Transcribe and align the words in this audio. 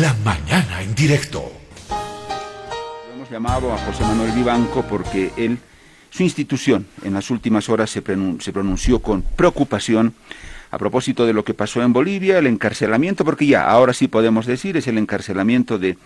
La 0.00 0.14
mañana 0.24 0.80
en 0.80 0.94
directo. 0.94 1.52
Hemos 3.14 3.28
llamado 3.30 3.74
a 3.74 3.76
José 3.76 4.02
Manuel 4.04 4.32
Vivanco 4.32 4.86
porque 4.88 5.32
él, 5.36 5.58
su 6.08 6.22
institución, 6.22 6.86
en 7.04 7.12
las 7.12 7.28
últimas 7.28 7.68
horas 7.68 7.90
se, 7.90 8.00
pronunció 8.00 9.00
con 9.00 9.20
preocupación 9.20 10.14
a 10.70 10.78
propósito 10.78 11.26
de 11.26 11.34
lo 11.34 11.44
que 11.44 11.52
pasó 11.52 11.82
en 11.82 11.92
Bolivia, 11.92 12.38
el 12.38 12.46
encarcelamiento, 12.46 13.22
porque 13.22 13.46
ya, 13.46 13.68
ahora 13.68 13.92
sí 13.92 14.08
podemos 14.08 14.46
decir, 14.46 14.78
es 14.78 14.86
el 14.86 14.96
encarcelamiento 14.96 15.78
de 15.78 15.98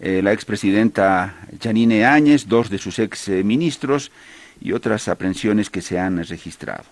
eh, 0.00 0.20
la 0.22 0.34
expresidenta 0.34 1.34
Janine 1.58 2.04
Áñez, 2.04 2.48
dos 2.48 2.68
de 2.68 2.76
sus 2.76 2.98
ex 2.98 3.28
ministros 3.28 4.12
y 4.60 4.72
otras 4.72 5.08
aprehensiones 5.08 5.70
que 5.70 5.80
se 5.80 5.98
han 5.98 6.22
registrado. 6.22 6.84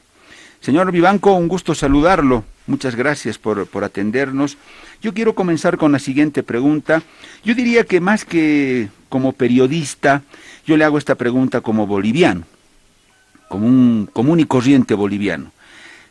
Señor 0.61 0.93
Vivanco, 0.93 1.33
un 1.33 1.49
gusto 1.49 1.75
saludarlo. 1.75 2.45
Muchas 2.67 2.95
gracias 2.95 3.39
por, 3.39 3.67
por, 3.67 3.83
atendernos. 3.83 4.59
Yo 5.01 5.15
quiero 5.15 5.35
comenzar 5.35 5.79
con 5.79 5.91
la 5.91 5.99
siguiente 5.99 6.43
pregunta. 6.43 7.03
Yo 7.43 7.55
diría 7.55 7.85
que 7.85 8.01
más 8.01 8.27
que 8.27 8.91
como 9.09 9.33
periodista, 9.33 10.23
yo 10.67 10.77
le 10.77 10.85
hago 10.85 10.99
esta 10.99 11.15
pregunta 11.15 11.63
como 11.63 11.87
boliviano, 11.87 12.45
como 13.49 13.67
un 13.67 14.07
común 14.13 14.39
y 14.39 14.45
corriente 14.45 14.93
boliviano. 14.93 15.51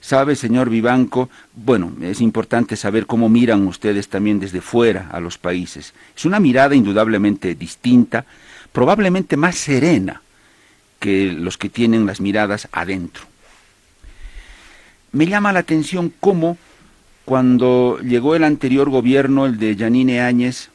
Sabe, 0.01 0.35
señor 0.35 0.71
Vivanco, 0.71 1.29
bueno, 1.53 1.93
es 2.01 2.19
importante 2.19 2.75
saber 2.75 3.05
cómo 3.05 3.29
miran 3.29 3.67
ustedes 3.67 4.09
también 4.09 4.39
desde 4.39 4.61
fuera 4.61 5.09
a 5.11 5.19
los 5.19 5.37
países. 5.37 5.93
Es 6.17 6.25
una 6.25 6.39
mirada 6.39 6.73
indudablemente 6.73 7.53
distinta, 7.53 8.25
probablemente 8.71 9.37
más 9.37 9.57
serena 9.57 10.23
que 10.99 11.31
los 11.33 11.59
que 11.59 11.69
tienen 11.69 12.07
las 12.07 12.19
miradas 12.19 12.67
adentro 12.71 13.29
me 15.11 15.25
llama 15.27 15.53
la 15.53 15.59
atención 15.59 16.13
cómo 16.19 16.57
cuando 17.25 17.99
llegó 17.99 18.35
el 18.35 18.43
anterior 18.43 18.89
gobierno, 18.89 19.45
el 19.45 19.59
de 19.59 19.75
Yanine 19.75 20.21
Áñez, 20.21 20.69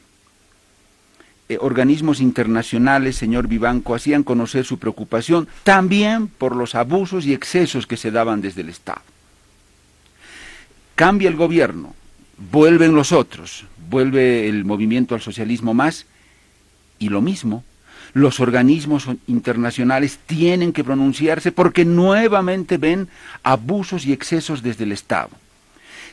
eh, 1.47 1.57
organismos 1.59 2.21
internacionales, 2.21 3.17
señor 3.17 3.47
Vivanco, 3.47 3.93
hacían 3.93 4.23
conocer 4.23 4.65
su 4.65 4.79
preocupación 4.79 5.47
también 5.63 6.27
por 6.27 6.55
los 6.55 6.73
abusos 6.73 7.25
y 7.25 7.33
excesos 7.33 7.85
que 7.85 7.97
se 7.97 8.09
daban 8.09 8.41
desde 8.41 8.61
el 8.61 8.69
Estado. 8.69 9.01
Cambia 10.95 11.29
el 11.29 11.35
gobierno, 11.35 11.93
vuelven 12.51 12.95
los 12.95 13.11
otros, 13.11 13.65
vuelve 13.89 14.47
el 14.47 14.65
movimiento 14.65 15.13
al 15.13 15.21
socialismo 15.21 15.73
más, 15.73 16.05
y 16.97 17.09
lo 17.09 17.21
mismo, 17.21 17.63
los 18.15 18.39
organismos 18.39 19.09
internacionales 19.27 20.19
tienen 20.25 20.71
que 20.71 20.85
pronunciarse 20.85 21.51
porque 21.51 21.83
nuevamente 21.83 22.77
ven 22.77 23.09
abusos 23.43 24.05
y 24.05 24.13
excesos 24.13 24.63
desde 24.63 24.85
el 24.85 24.93
Estado. 24.93 25.31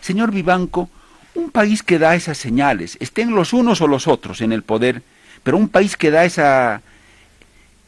Señor 0.00 0.32
Vivanco, 0.32 0.90
un 1.36 1.50
país 1.50 1.84
que 1.84 2.00
da 2.00 2.16
esas 2.16 2.38
señales, 2.38 2.96
estén 2.98 3.36
los 3.36 3.52
unos 3.52 3.80
o 3.82 3.86
los 3.86 4.08
otros 4.08 4.40
en 4.40 4.50
el 4.50 4.64
poder, 4.64 5.00
pero 5.44 5.56
un 5.56 5.68
país 5.68 5.96
que 5.96 6.10
da 6.10 6.24
esa, 6.24 6.82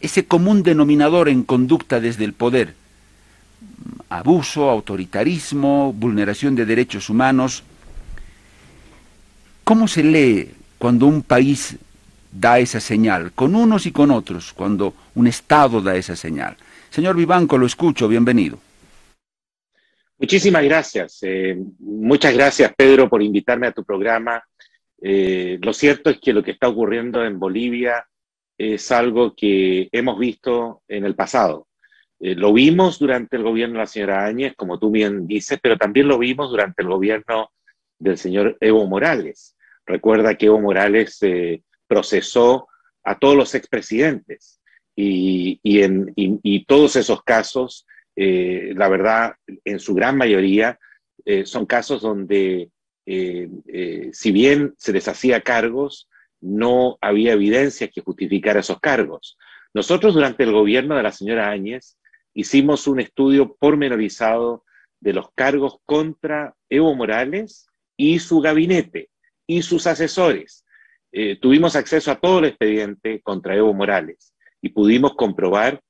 ese 0.00 0.24
común 0.26 0.62
denominador 0.62 1.28
en 1.28 1.42
conducta 1.42 1.98
desde 1.98 2.24
el 2.24 2.34
poder, 2.34 2.76
abuso, 4.08 4.70
autoritarismo, 4.70 5.92
vulneración 5.92 6.54
de 6.54 6.66
derechos 6.66 7.10
humanos, 7.10 7.64
¿cómo 9.64 9.88
se 9.88 10.04
lee 10.04 10.52
cuando 10.78 11.06
un 11.06 11.20
país 11.22 11.78
da 12.34 12.58
esa 12.58 12.80
señal, 12.80 13.32
con 13.32 13.54
unos 13.54 13.86
y 13.86 13.92
con 13.92 14.10
otros, 14.10 14.52
cuando 14.52 14.92
un 15.14 15.26
Estado 15.26 15.80
da 15.80 15.94
esa 15.96 16.16
señal. 16.16 16.56
Señor 16.90 17.16
Vivanco, 17.16 17.56
lo 17.56 17.66
escucho, 17.66 18.08
bienvenido. 18.08 18.58
Muchísimas 20.18 20.64
gracias. 20.64 21.18
Eh, 21.22 21.56
muchas 21.78 22.34
gracias, 22.34 22.72
Pedro, 22.76 23.08
por 23.08 23.22
invitarme 23.22 23.68
a 23.68 23.72
tu 23.72 23.84
programa. 23.84 24.42
Eh, 25.00 25.58
lo 25.62 25.72
cierto 25.72 26.10
es 26.10 26.18
que 26.18 26.32
lo 26.32 26.42
que 26.42 26.52
está 26.52 26.68
ocurriendo 26.68 27.24
en 27.24 27.38
Bolivia 27.38 28.06
es 28.56 28.90
algo 28.90 29.34
que 29.34 29.88
hemos 29.92 30.18
visto 30.18 30.82
en 30.88 31.04
el 31.04 31.14
pasado. 31.14 31.68
Eh, 32.20 32.34
lo 32.34 32.52
vimos 32.52 32.98
durante 32.98 33.36
el 33.36 33.42
gobierno 33.42 33.74
de 33.74 33.80
la 33.80 33.86
señora 33.86 34.24
Áñez, 34.24 34.54
como 34.56 34.78
tú 34.78 34.90
bien 34.90 35.26
dices, 35.26 35.58
pero 35.62 35.76
también 35.76 36.08
lo 36.08 36.18
vimos 36.18 36.50
durante 36.50 36.82
el 36.82 36.88
gobierno 36.88 37.50
del 37.98 38.18
señor 38.18 38.56
Evo 38.60 38.86
Morales. 38.86 39.56
Recuerda 39.84 40.36
que 40.36 40.46
Evo 40.46 40.60
Morales 40.60 41.18
procesó 41.94 42.66
a 43.04 43.18
todos 43.20 43.36
los 43.36 43.54
expresidentes. 43.54 44.60
Y, 44.96 45.60
y, 45.62 45.82
en, 45.82 46.12
y, 46.16 46.64
todos 46.64 46.96
esos 46.96 47.22
casos, 47.22 47.86
eh, 48.16 48.72
la 48.74 48.88
verdad, 48.88 49.34
en 49.64 49.78
su 49.78 49.94
gran 49.94 50.16
mayoría, 50.16 50.78
eh, 51.24 51.46
son 51.46 51.66
casos 51.66 52.02
donde, 52.02 52.70
eh, 53.06 53.48
si 54.12 54.32
bien 54.32 54.74
se 54.76 54.92
les 54.92 55.06
hacía 55.06 55.40
cargos, 55.42 56.08
no 56.40 56.98
había 57.00 57.34
evidencia 57.34 57.88
que 57.88 58.00
justificara 58.00 58.60
esos 58.60 58.80
cargos. 58.80 59.36
Nosotros 59.72 60.14
durante 60.14 60.42
el 60.42 60.52
gobierno 60.52 60.96
de 60.96 61.02
la 61.04 61.12
señora 61.12 61.50
Áñez 61.50 61.96
hicimos 62.34 62.88
un 62.88 62.98
estudio 62.98 63.54
pormenorizado 63.54 64.64
de 65.00 65.12
los 65.12 65.26
cargos 65.34 65.76
contra 65.84 66.56
Evo 66.68 66.94
Morales 66.96 67.68
y 67.96 68.18
su 68.18 68.40
gabinete 68.40 69.10
y 69.46 69.62
sus 69.62 69.86
asesores 69.86 70.63
eh, 71.16 71.38
tuvimos 71.40 71.76
acceso 71.76 72.10
a 72.10 72.18
todo 72.18 72.40
el 72.40 72.46
expediente 72.46 73.20
contra 73.22 73.54
Evo 73.54 73.72
Morales 73.72 74.34
y 74.60 74.70
pudimos 74.70 75.14
comprobar 75.14 75.80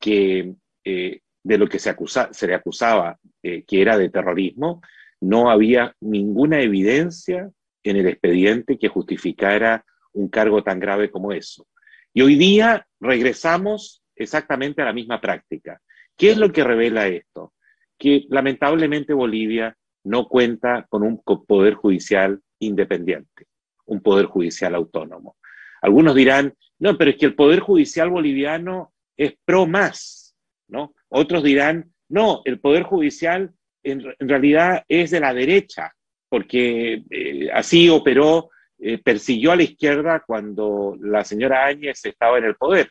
que 0.00 0.54
eh, 0.82 1.20
de 1.44 1.58
lo 1.58 1.68
que 1.68 1.78
se, 1.78 1.94
se 2.30 2.46
le 2.46 2.54
acusaba, 2.54 3.18
eh, 3.42 3.64
que 3.64 3.82
era 3.82 3.98
de 3.98 4.08
terrorismo, 4.08 4.80
no 5.20 5.50
había 5.50 5.94
ninguna 6.00 6.62
evidencia 6.62 7.50
en 7.82 7.96
el 7.96 8.06
expediente 8.06 8.78
que 8.78 8.88
justificara 8.88 9.84
un 10.14 10.30
cargo 10.30 10.62
tan 10.62 10.80
grave 10.80 11.10
como 11.10 11.32
eso. 11.32 11.66
Y 12.14 12.22
hoy 12.22 12.36
día 12.36 12.86
regresamos 12.98 14.02
exactamente 14.16 14.80
a 14.80 14.86
la 14.86 14.94
misma 14.94 15.20
práctica. 15.20 15.82
¿Qué 16.16 16.30
es 16.30 16.38
lo 16.38 16.50
que 16.50 16.64
revela 16.64 17.08
esto? 17.08 17.52
Que 17.98 18.24
lamentablemente 18.30 19.12
Bolivia 19.12 19.76
no 20.04 20.28
cuenta 20.28 20.86
con 20.88 21.02
un 21.02 21.22
poder 21.22 21.74
judicial 21.74 22.40
independiente 22.58 23.51
un 23.92 24.00
poder 24.00 24.26
judicial 24.26 24.74
autónomo. 24.74 25.36
Algunos 25.82 26.14
dirán, 26.14 26.54
no, 26.78 26.96
pero 26.96 27.10
es 27.10 27.16
que 27.16 27.26
el 27.26 27.34
poder 27.34 27.60
judicial 27.60 28.08
boliviano 28.08 28.92
es 29.16 29.34
pro 29.44 29.66
más, 29.66 30.34
¿no? 30.68 30.94
Otros 31.08 31.42
dirán, 31.42 31.92
no, 32.08 32.40
el 32.44 32.58
poder 32.58 32.84
judicial 32.84 33.52
en, 33.82 34.02
realidad 34.18 34.84
es 34.88 35.10
de 35.10 35.20
la 35.20 35.34
derecha, 35.34 35.92
porque 36.28 37.02
eh, 37.10 37.50
así 37.52 37.88
operó, 37.90 38.50
eh, 38.78 38.98
persiguió 38.98 39.52
a 39.52 39.56
la 39.56 39.64
izquierda 39.64 40.22
cuando 40.26 40.96
la 41.00 41.24
señora 41.24 41.66
Áñez 41.66 42.04
estaba 42.04 42.38
en 42.38 42.44
el 42.44 42.56
poder. 42.56 42.90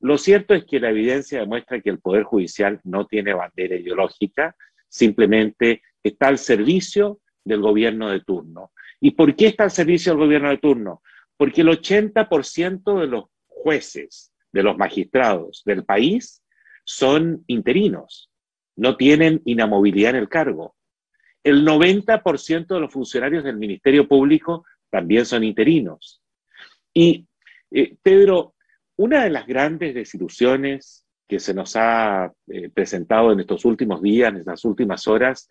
Lo 0.00 0.16
cierto 0.16 0.54
es 0.54 0.64
que 0.64 0.80
la 0.80 0.90
evidencia 0.90 1.40
demuestra 1.40 1.80
que 1.80 1.90
el 1.90 1.98
Poder 1.98 2.22
Judicial 2.22 2.80
no 2.84 3.06
tiene 3.06 3.34
bandera 3.34 3.74
ideológica, 3.74 4.54
simplemente 4.88 5.82
está 6.04 6.28
al 6.28 6.38
servicio 6.38 7.20
del 7.48 7.60
gobierno 7.60 8.10
de 8.10 8.20
turno. 8.20 8.72
¿Y 9.00 9.12
por 9.12 9.34
qué 9.34 9.48
está 9.48 9.64
al 9.64 9.70
servicio 9.70 10.12
del 10.12 10.20
gobierno 10.20 10.50
de 10.50 10.58
turno? 10.58 11.02
Porque 11.36 11.62
el 11.62 11.68
80% 11.68 13.00
de 13.00 13.06
los 13.06 13.24
jueces, 13.46 14.32
de 14.52 14.62
los 14.62 14.76
magistrados 14.76 15.62
del 15.64 15.84
país 15.84 16.42
son 16.84 17.44
interinos, 17.46 18.30
no 18.76 18.96
tienen 18.96 19.42
inamovilidad 19.44 20.10
en 20.10 20.16
el 20.16 20.28
cargo. 20.28 20.76
El 21.42 21.64
90% 21.64 22.66
de 22.66 22.80
los 22.80 22.92
funcionarios 22.92 23.44
del 23.44 23.56
Ministerio 23.56 24.06
Público 24.06 24.64
también 24.90 25.26
son 25.26 25.44
interinos. 25.44 26.22
Y, 26.92 27.26
eh, 27.70 27.96
Pedro, 28.02 28.54
una 28.96 29.24
de 29.24 29.30
las 29.30 29.46
grandes 29.46 29.94
desilusiones 29.94 31.06
que 31.28 31.38
se 31.38 31.54
nos 31.54 31.76
ha 31.76 32.32
eh, 32.48 32.70
presentado 32.70 33.32
en 33.32 33.40
estos 33.40 33.64
últimos 33.64 34.02
días, 34.02 34.30
en 34.30 34.38
estas 34.38 34.64
últimas 34.64 35.06
horas, 35.06 35.48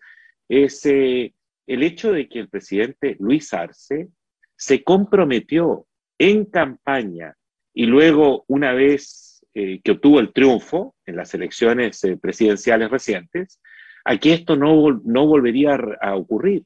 es 0.48 0.84
eh, 0.86 1.34
el 1.68 1.82
hecho 1.82 2.12
de 2.12 2.28
que 2.28 2.40
el 2.40 2.48
presidente 2.48 3.16
Luis 3.20 3.52
Arce 3.52 4.08
se 4.56 4.82
comprometió 4.82 5.86
en 6.18 6.46
campaña 6.46 7.36
y 7.74 7.84
luego 7.84 8.44
una 8.48 8.72
vez 8.72 9.44
eh, 9.54 9.80
que 9.84 9.92
obtuvo 9.92 10.18
el 10.18 10.32
triunfo 10.32 10.96
en 11.04 11.16
las 11.16 11.34
elecciones 11.34 12.02
eh, 12.04 12.16
presidenciales 12.16 12.90
recientes, 12.90 13.60
a 14.04 14.16
que 14.16 14.32
esto 14.32 14.56
no, 14.56 15.02
no 15.04 15.26
volvería 15.26 15.78
a, 16.00 16.16
ocurrir. 16.16 16.64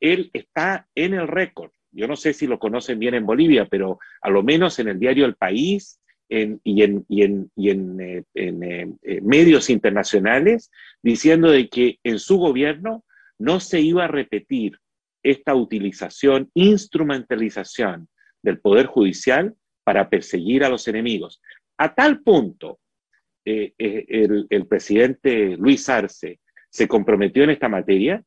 Él 0.00 0.30
está 0.32 0.88
en 0.96 1.14
el 1.14 1.28
récord. 1.28 1.70
Yo 1.92 2.08
no 2.08 2.16
sé 2.16 2.32
si 2.32 2.48
lo 2.48 2.58
conocen 2.58 2.98
bien 2.98 3.14
en 3.14 3.24
Bolivia, 3.24 3.66
pero 3.66 4.00
a 4.20 4.28
lo 4.28 4.42
menos 4.42 4.78
en 4.80 4.88
el 4.88 4.98
diario 4.98 5.24
El 5.24 5.36
País 5.36 6.00
y 6.28 6.82
en, 6.82 7.04
en, 7.08 7.50
eh, 8.34 9.20
medios 9.22 9.70
internacionales, 9.70 10.70
diciendo 11.02 11.50
de 11.50 11.68
que 11.68 11.98
en 12.02 12.18
su 12.18 12.38
gobierno 12.38 13.04
no 13.38 13.60
se 13.60 13.80
iba 13.80 14.04
a 14.04 14.08
repetir 14.08 14.78
esta 15.22 15.54
utilización, 15.54 16.50
instrumentalización 16.54 18.08
del 18.42 18.60
Poder 18.60 18.86
Judicial 18.86 19.54
para 19.84 20.08
perseguir 20.08 20.64
a 20.64 20.68
los 20.68 20.86
enemigos. 20.88 21.40
A 21.78 21.94
tal 21.94 22.22
punto, 22.22 22.80
eh, 23.44 23.72
eh, 23.78 24.46
el, 24.48 24.66
presidente 24.66 25.56
Luis 25.56 25.88
Arce 25.88 26.40
se 26.70 26.88
comprometió 26.88 27.42
en 27.42 27.50
esta 27.50 27.68
materia 27.68 28.22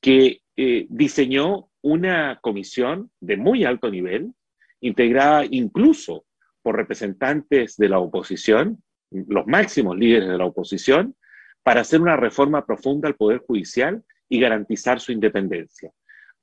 que 0.00 0.40
eh, 0.56 0.86
diseñó 0.88 1.70
una 1.80 2.38
comisión 2.40 3.10
de 3.20 3.36
muy 3.36 3.64
alto 3.64 3.90
nivel, 3.90 4.32
integrada 4.80 5.44
incluso 5.48 6.24
por 6.62 6.76
representantes 6.76 7.76
de 7.76 7.88
la 7.88 8.00
oposición, 8.00 8.82
los 9.10 9.46
máximos 9.46 9.96
líderes 9.96 10.28
de 10.28 10.38
la 10.38 10.44
oposición, 10.44 11.14
para 11.62 11.82
hacer 11.82 12.00
una 12.00 12.16
reforma 12.16 12.66
profunda 12.66 13.08
al 13.08 13.14
Poder 13.14 13.38
Judicial 13.38 14.02
y 14.28 14.40
garantizar 14.40 15.00
su 15.00 15.12
independencia. 15.12 15.92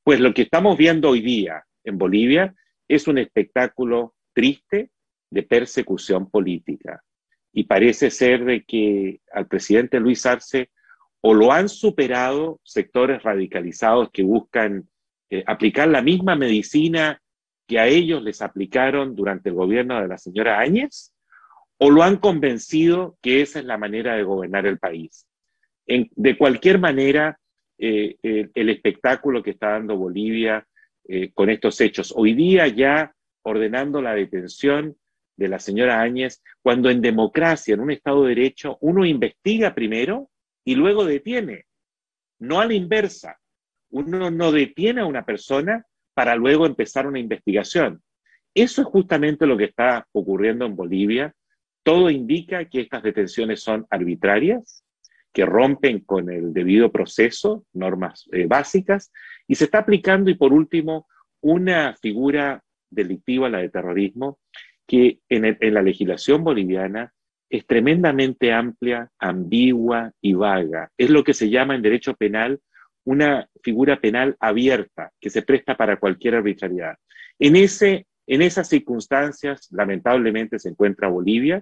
Pues 0.03 0.19
lo 0.19 0.33
que 0.33 0.43
estamos 0.43 0.77
viendo 0.77 1.09
hoy 1.09 1.21
día 1.21 1.63
en 1.83 1.97
Bolivia 1.97 2.53
es 2.87 3.07
un 3.07 3.17
espectáculo 3.17 4.15
triste 4.33 4.91
de 5.29 5.43
persecución 5.43 6.29
política. 6.29 7.03
Y 7.51 7.63
parece 7.63 8.11
ser 8.11 8.45
de 8.45 8.63
que 8.63 9.21
al 9.31 9.47
presidente 9.47 9.99
Luis 9.99 10.25
Arce 10.25 10.69
o 11.21 11.33
lo 11.33 11.51
han 11.51 11.69
superado 11.69 12.59
sectores 12.63 13.23
radicalizados 13.23 14.11
que 14.11 14.23
buscan 14.23 14.87
eh, 15.29 15.43
aplicar 15.47 15.87
la 15.87 16.01
misma 16.01 16.35
medicina 16.35 17.19
que 17.67 17.79
a 17.79 17.87
ellos 17.87 18.21
les 18.21 18.41
aplicaron 18.41 19.15
durante 19.15 19.49
el 19.49 19.55
gobierno 19.55 19.99
de 19.99 20.07
la 20.07 20.19
señora 20.19 20.59
Áñez, 20.59 21.13
o 21.77 21.89
lo 21.89 22.03
han 22.03 22.17
convencido 22.17 23.17
que 23.21 23.41
esa 23.41 23.59
es 23.59 23.65
la 23.65 23.77
manera 23.77 24.15
de 24.15 24.23
gobernar 24.23 24.65
el 24.65 24.77
país. 24.77 25.25
de 25.87 26.37
cualquier 26.37 26.79
manera, 26.79 27.39
eh, 27.77 28.15
el, 28.21 28.69
espectáculo 28.69 29.43
que 29.43 29.51
está 29.51 29.71
dando 29.71 29.97
Bolivia 29.97 30.65
eh, 31.07 31.31
con 31.33 31.49
estos 31.49 31.79
hechos, 31.81 32.13
hoy 32.15 32.33
día 32.33 32.67
ya 32.67 33.13
ordenando 33.43 34.01
la 34.01 34.15
detención 34.15 34.95
de 35.37 35.47
la 35.49 35.59
señora 35.59 36.01
Áñez, 36.01 36.41
cuando 36.61 36.89
en 36.89 37.01
democracia, 37.01 37.73
en 37.73 37.81
un 37.81 37.91
Estado 37.91 38.23
de 38.23 38.29
Derecho, 38.29 38.77
uno 38.81 39.05
investiga 39.05 39.75
primero 39.75 40.29
y 40.63 40.75
luego 40.75 41.05
detiene, 41.05 41.65
no 42.39 42.59
a 42.59 42.65
la 42.65 42.73
inversa. 42.73 43.37
Uno 43.91 44.31
no 44.31 44.51
detiene 44.51 45.01
a 45.01 45.05
una 45.05 45.25
persona 45.25 45.85
para 46.13 46.35
luego 46.35 46.65
empezar 46.65 47.05
una 47.05 47.19
investigación. 47.19 48.01
Eso 48.53 48.81
es 48.81 48.87
justamente 48.87 49.45
lo 49.45 49.57
que 49.57 49.65
está 49.65 50.07
ocurriendo 50.13 50.65
en 50.65 50.75
Bolivia. 50.75 51.33
Todo 51.83 52.09
indica 52.09 52.65
que 52.65 52.81
estas 52.81 53.03
detenciones 53.03 53.61
son 53.61 53.85
arbitrarias, 53.89 54.84
que 55.35 55.45
rompen 55.45 55.99
con 55.99 56.31
el 56.31 56.53
debido 56.53 56.93
proceso, 56.93 57.65
normas 57.73 58.25
eh, 58.31 58.45
básicas, 58.47 59.11
y 59.49 59.55
se 59.55 59.65
está 59.65 59.79
aplicando, 59.79 60.31
y 60.31 60.35
por 60.35 60.53
último, 60.53 61.07
una 61.41 61.93
figura 62.01 62.63
delictiva, 62.89 63.49
la 63.49 63.57
de 63.57 63.67
terrorismo, 63.67 64.39
que 64.87 65.19
en, 65.27 65.57
en 65.59 65.73
la 65.73 65.81
legislación 65.81 66.41
boliviana 66.41 67.13
es 67.49 67.67
tremendamente 67.67 68.53
amplia, 68.53 69.11
ambigua 69.19 70.13
y 70.21 70.33
vaga. 70.35 70.89
Es 70.97 71.09
lo 71.09 71.25
que 71.25 71.33
se 71.33 71.49
llama 71.49 71.75
en 71.75 71.81
derecho 71.81 72.13
penal 72.13 72.61
una 73.03 73.49
figura 73.61 73.99
penal 73.99 74.37
abierta 74.39 75.11
que 75.19 75.29
se 75.29 75.41
presta 75.41 75.75
para 75.75 75.97
cualquier 75.97 76.35
arbitrariedad. 76.35 76.95
En, 77.39 77.57
ese, 77.57 78.07
en 78.25 78.41
esas 78.41 78.69
circunstancias, 78.69 79.67
lamentablemente, 79.71 80.59
se 80.59 80.69
encuentra 80.69 81.09
Bolivia. 81.09 81.61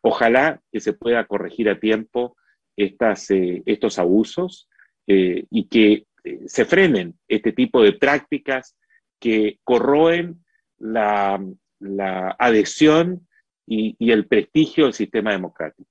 Ojalá 0.00 0.60
que 0.70 0.78
se 0.78 0.92
pueda 0.92 1.26
corregir 1.26 1.68
a 1.68 1.80
tiempo 1.80 2.36
eh, 2.76 3.62
estos 3.66 3.98
abusos 3.98 4.68
eh, 5.06 5.44
y 5.50 5.68
que 5.68 6.06
eh, 6.24 6.40
se 6.46 6.64
frenen 6.64 7.18
este 7.28 7.52
tipo 7.52 7.82
de 7.82 7.92
prácticas 7.92 8.76
que 9.18 9.58
corroen 9.64 10.44
la, 10.78 11.42
la 11.78 12.36
adhesión 12.38 13.26
y, 13.66 13.94
y, 13.98 14.10
el 14.10 14.26
prestigio 14.26 14.84
del 14.84 14.94
sistema 14.94 15.32
democrático. 15.32 15.88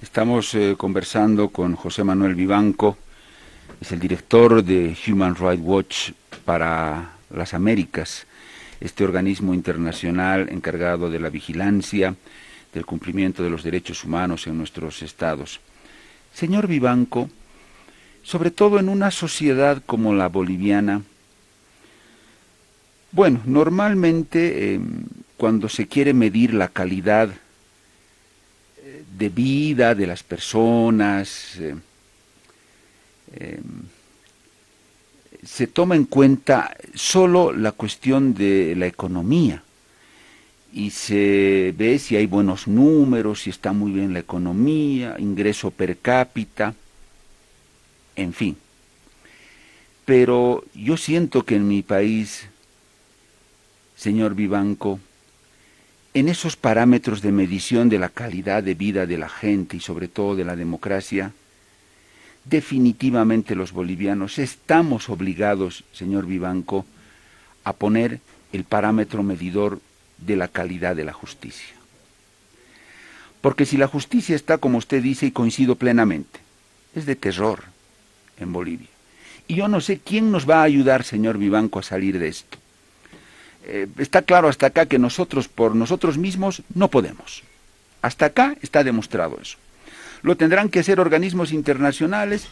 Estamos 0.00 0.56
conversando 0.76 1.50
con 1.50 1.74
José 1.74 2.04
Manuel 2.04 2.34
Vivanco, 2.34 2.96
es 3.80 3.92
el 3.92 4.00
director 4.00 4.62
de 4.64 4.96
Human 5.06 5.34
Rights 5.36 5.62
Watch 5.62 6.10
para 6.44 7.12
las 7.30 7.52
Américas, 7.52 8.26
este 8.80 9.04
organismo 9.04 9.54
internacional 9.54 10.48
encargado 10.50 11.10
de 11.10 11.20
la 11.20 11.30
vigilancia, 11.30 12.14
del 12.72 12.86
cumplimiento 12.86 13.42
de 13.42 13.50
los 13.50 13.62
derechos 13.62 14.04
humanos 14.04 14.46
en 14.46 14.58
nuestros 14.58 15.02
estados. 15.02 15.60
Señor 16.32 16.66
Vivanco, 16.66 17.30
sobre 18.22 18.50
todo 18.50 18.78
en 18.78 18.88
una 18.88 19.10
sociedad 19.10 19.82
como 19.84 20.14
la 20.14 20.28
boliviana, 20.28 21.02
bueno, 23.10 23.40
normalmente 23.46 24.74
em, 24.74 25.04
cuando 25.36 25.68
se 25.68 25.86
quiere 25.86 26.12
medir 26.12 26.52
la 26.52 26.68
calidad 26.68 27.30
eh, 28.82 29.04
de 29.16 29.28
vida 29.30 29.94
de 29.94 30.06
las 30.06 30.22
personas, 30.22 31.56
eh, 31.58 31.74
em, 33.32 33.62
se 35.42 35.66
toma 35.66 35.96
en 35.96 36.04
cuenta 36.04 36.76
solo 36.94 37.52
la 37.52 37.72
cuestión 37.72 38.34
de 38.34 38.74
la 38.76 38.86
economía 38.86 39.62
y 40.72 40.90
se 40.90 41.74
ve 41.76 41.98
si 41.98 42.16
hay 42.16 42.26
buenos 42.26 42.68
números, 42.68 43.42
si 43.42 43.50
está 43.50 43.72
muy 43.72 43.92
bien 43.92 44.12
la 44.12 44.18
economía, 44.20 45.16
ingreso 45.18 45.70
per 45.70 45.98
cápita, 45.98 46.74
en 48.16 48.32
fin. 48.32 48.56
Pero 50.04 50.64
yo 50.74 50.96
siento 50.96 51.44
que 51.44 51.56
en 51.56 51.68
mi 51.68 51.82
país, 51.82 52.48
señor 53.96 54.34
Vivanco, 54.34 55.00
en 56.14 56.28
esos 56.28 56.56
parámetros 56.56 57.22
de 57.22 57.32
medición 57.32 57.88
de 57.88 57.98
la 57.98 58.08
calidad 58.08 58.62
de 58.62 58.74
vida 58.74 59.06
de 59.06 59.18
la 59.18 59.28
gente 59.28 59.76
y 59.76 59.80
sobre 59.80 60.08
todo 60.08 60.36
de 60.36 60.44
la 60.44 60.56
democracia, 60.56 61.32
definitivamente 62.44 63.54
los 63.54 63.72
bolivianos 63.72 64.38
estamos 64.38 65.08
obligados, 65.08 65.84
señor 65.92 66.26
Vivanco, 66.26 66.86
a 67.64 67.74
poner 67.74 68.20
el 68.52 68.64
parámetro 68.64 69.22
medidor 69.22 69.80
de 70.18 70.36
la 70.36 70.48
calidad 70.48 70.96
de 70.96 71.04
la 71.04 71.12
justicia. 71.12 71.74
Porque 73.40 73.66
si 73.66 73.76
la 73.76 73.86
justicia 73.86 74.34
está, 74.34 74.58
como 74.58 74.78
usted 74.78 75.02
dice, 75.02 75.26
y 75.26 75.30
coincido 75.30 75.76
plenamente, 75.76 76.40
es 76.94 77.06
de 77.06 77.16
terror 77.16 77.64
en 78.38 78.52
Bolivia. 78.52 78.88
Y 79.46 79.54
yo 79.54 79.68
no 79.68 79.80
sé 79.80 79.98
quién 79.98 80.30
nos 80.30 80.48
va 80.48 80.60
a 80.60 80.64
ayudar, 80.64 81.04
señor 81.04 81.38
Vivanco, 81.38 81.78
a 81.78 81.82
salir 81.82 82.18
de 82.18 82.28
esto. 82.28 82.58
Eh, 83.64 83.86
está 83.98 84.22
claro 84.22 84.48
hasta 84.48 84.66
acá 84.66 84.86
que 84.86 84.98
nosotros 84.98 85.48
por 85.48 85.74
nosotros 85.74 86.18
mismos 86.18 86.62
no 86.74 86.88
podemos. 86.88 87.42
Hasta 88.02 88.26
acá 88.26 88.56
está 88.62 88.84
demostrado 88.84 89.38
eso. 89.40 89.58
Lo 90.22 90.36
tendrán 90.36 90.68
que 90.68 90.80
hacer 90.80 91.00
organismos 91.00 91.52
internacionales. 91.52 92.48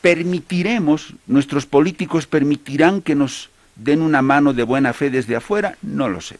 Permitiremos, 0.00 1.14
nuestros 1.26 1.66
políticos 1.66 2.26
permitirán 2.26 3.02
que 3.02 3.14
nos 3.14 3.50
den 3.76 4.02
una 4.02 4.22
mano 4.22 4.52
de 4.52 4.62
buena 4.62 4.92
fe 4.92 5.10
desde 5.10 5.36
afuera, 5.36 5.76
no 5.82 6.08
lo 6.08 6.20
sé. 6.20 6.38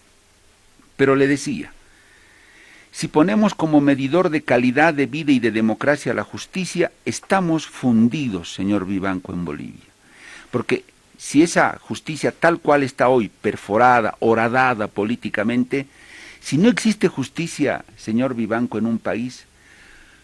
Pero 1.03 1.17
le 1.17 1.27
decía, 1.27 1.73
si 2.93 3.09
ponemos 3.09 3.57
como 3.57 3.81
medidor 3.81 4.31
de 4.31 4.43
calidad 4.43 4.95
de 4.95 5.07
vida 5.07 5.33
y 5.33 5.41
de 5.41 5.51
democracia 5.51 6.15
la 6.15 6.23
justicia, 6.23 6.93
estamos 7.05 7.67
fundidos, 7.67 8.55
señor 8.55 8.87
Vivanco, 8.87 9.33
en 9.33 9.45
Bolivia. 9.45 9.91
Porque 10.53 10.85
si 11.19 11.43
esa 11.43 11.77
justicia 11.81 12.31
tal 12.31 12.61
cual 12.61 12.85
está 12.85 13.09
hoy, 13.09 13.29
perforada, 13.29 14.15
horadada 14.21 14.87
políticamente, 14.87 15.89
si 16.41 16.57
no 16.57 16.69
existe 16.69 17.09
justicia, 17.09 17.85
señor 17.97 18.37
Vivanco, 18.37 18.79
en 18.79 18.87
un 18.87 19.01
país, 19.01 19.47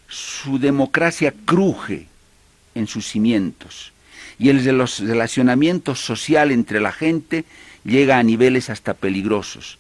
su 0.06 0.60
democracia 0.60 1.34
cruje 1.44 2.06
en 2.76 2.86
sus 2.86 3.08
cimientos 3.08 3.92
y 4.38 4.50
el 4.50 4.62
de 4.62 4.74
los 4.74 5.00
relacionamientos 5.00 5.98
social 5.98 6.52
entre 6.52 6.78
la 6.80 6.92
gente 6.92 7.44
llega 7.84 8.18
a 8.18 8.22
niveles 8.22 8.70
hasta 8.70 8.94
peligrosos. 8.94 9.77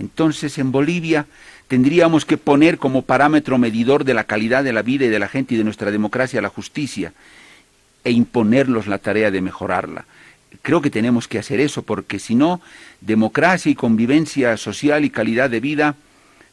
Entonces 0.00 0.56
en 0.56 0.72
Bolivia 0.72 1.26
tendríamos 1.68 2.24
que 2.24 2.38
poner 2.38 2.78
como 2.78 3.02
parámetro 3.02 3.58
medidor 3.58 4.04
de 4.04 4.14
la 4.14 4.24
calidad 4.24 4.64
de 4.64 4.72
la 4.72 4.82
vida 4.82 5.04
y 5.04 5.08
de 5.08 5.18
la 5.18 5.28
gente 5.28 5.54
y 5.54 5.58
de 5.58 5.64
nuestra 5.64 5.90
democracia 5.90 6.40
la 6.40 6.48
justicia 6.48 7.12
e 8.02 8.10
imponerlos 8.10 8.86
la 8.86 8.96
tarea 8.96 9.30
de 9.30 9.42
mejorarla. 9.42 10.06
Creo 10.62 10.80
que 10.80 10.90
tenemos 10.90 11.28
que 11.28 11.38
hacer 11.38 11.60
eso 11.60 11.82
porque 11.82 12.18
si 12.18 12.34
no, 12.34 12.62
democracia 13.02 13.70
y 13.70 13.74
convivencia 13.74 14.56
social 14.56 15.04
y 15.04 15.10
calidad 15.10 15.50
de 15.50 15.60
vida 15.60 15.96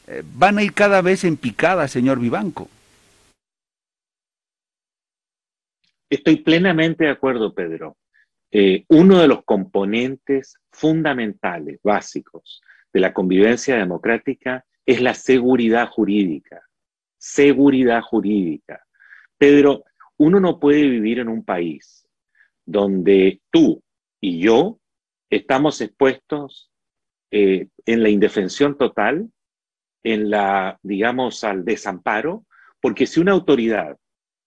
eh, 0.06 0.22
van 0.34 0.58
a 0.58 0.62
ir 0.62 0.74
cada 0.74 1.00
vez 1.00 1.24
en 1.24 1.38
picada, 1.38 1.88
señor 1.88 2.20
Vivanco. 2.20 2.68
Estoy 6.10 6.36
plenamente 6.36 7.04
de 7.04 7.10
acuerdo, 7.10 7.54
Pedro. 7.54 7.96
Eh, 8.50 8.84
uno 8.88 9.18
de 9.18 9.28
los 9.28 9.42
componentes 9.44 10.58
fundamentales, 10.70 11.80
básicos, 11.82 12.62
de 12.92 13.00
la 13.00 13.12
convivencia 13.12 13.76
democrática 13.76 14.64
es 14.86 15.00
la 15.00 15.14
seguridad 15.14 15.88
jurídica. 15.88 16.62
Seguridad 17.18 18.02
jurídica. 18.02 18.84
Pedro, 19.36 19.84
uno 20.16 20.40
no 20.40 20.58
puede 20.58 20.82
vivir 20.82 21.20
en 21.20 21.28
un 21.28 21.44
país 21.44 22.06
donde 22.64 23.40
tú 23.50 23.82
y 24.20 24.40
yo 24.40 24.78
estamos 25.30 25.80
expuestos 25.80 26.70
eh, 27.30 27.68
en 27.86 28.02
la 28.02 28.08
indefensión 28.08 28.76
total, 28.76 29.30
en 30.02 30.30
la, 30.30 30.78
digamos, 30.82 31.44
al 31.44 31.64
desamparo, 31.64 32.46
porque 32.80 33.06
si 33.06 33.20
una 33.20 33.32
autoridad 33.32 33.96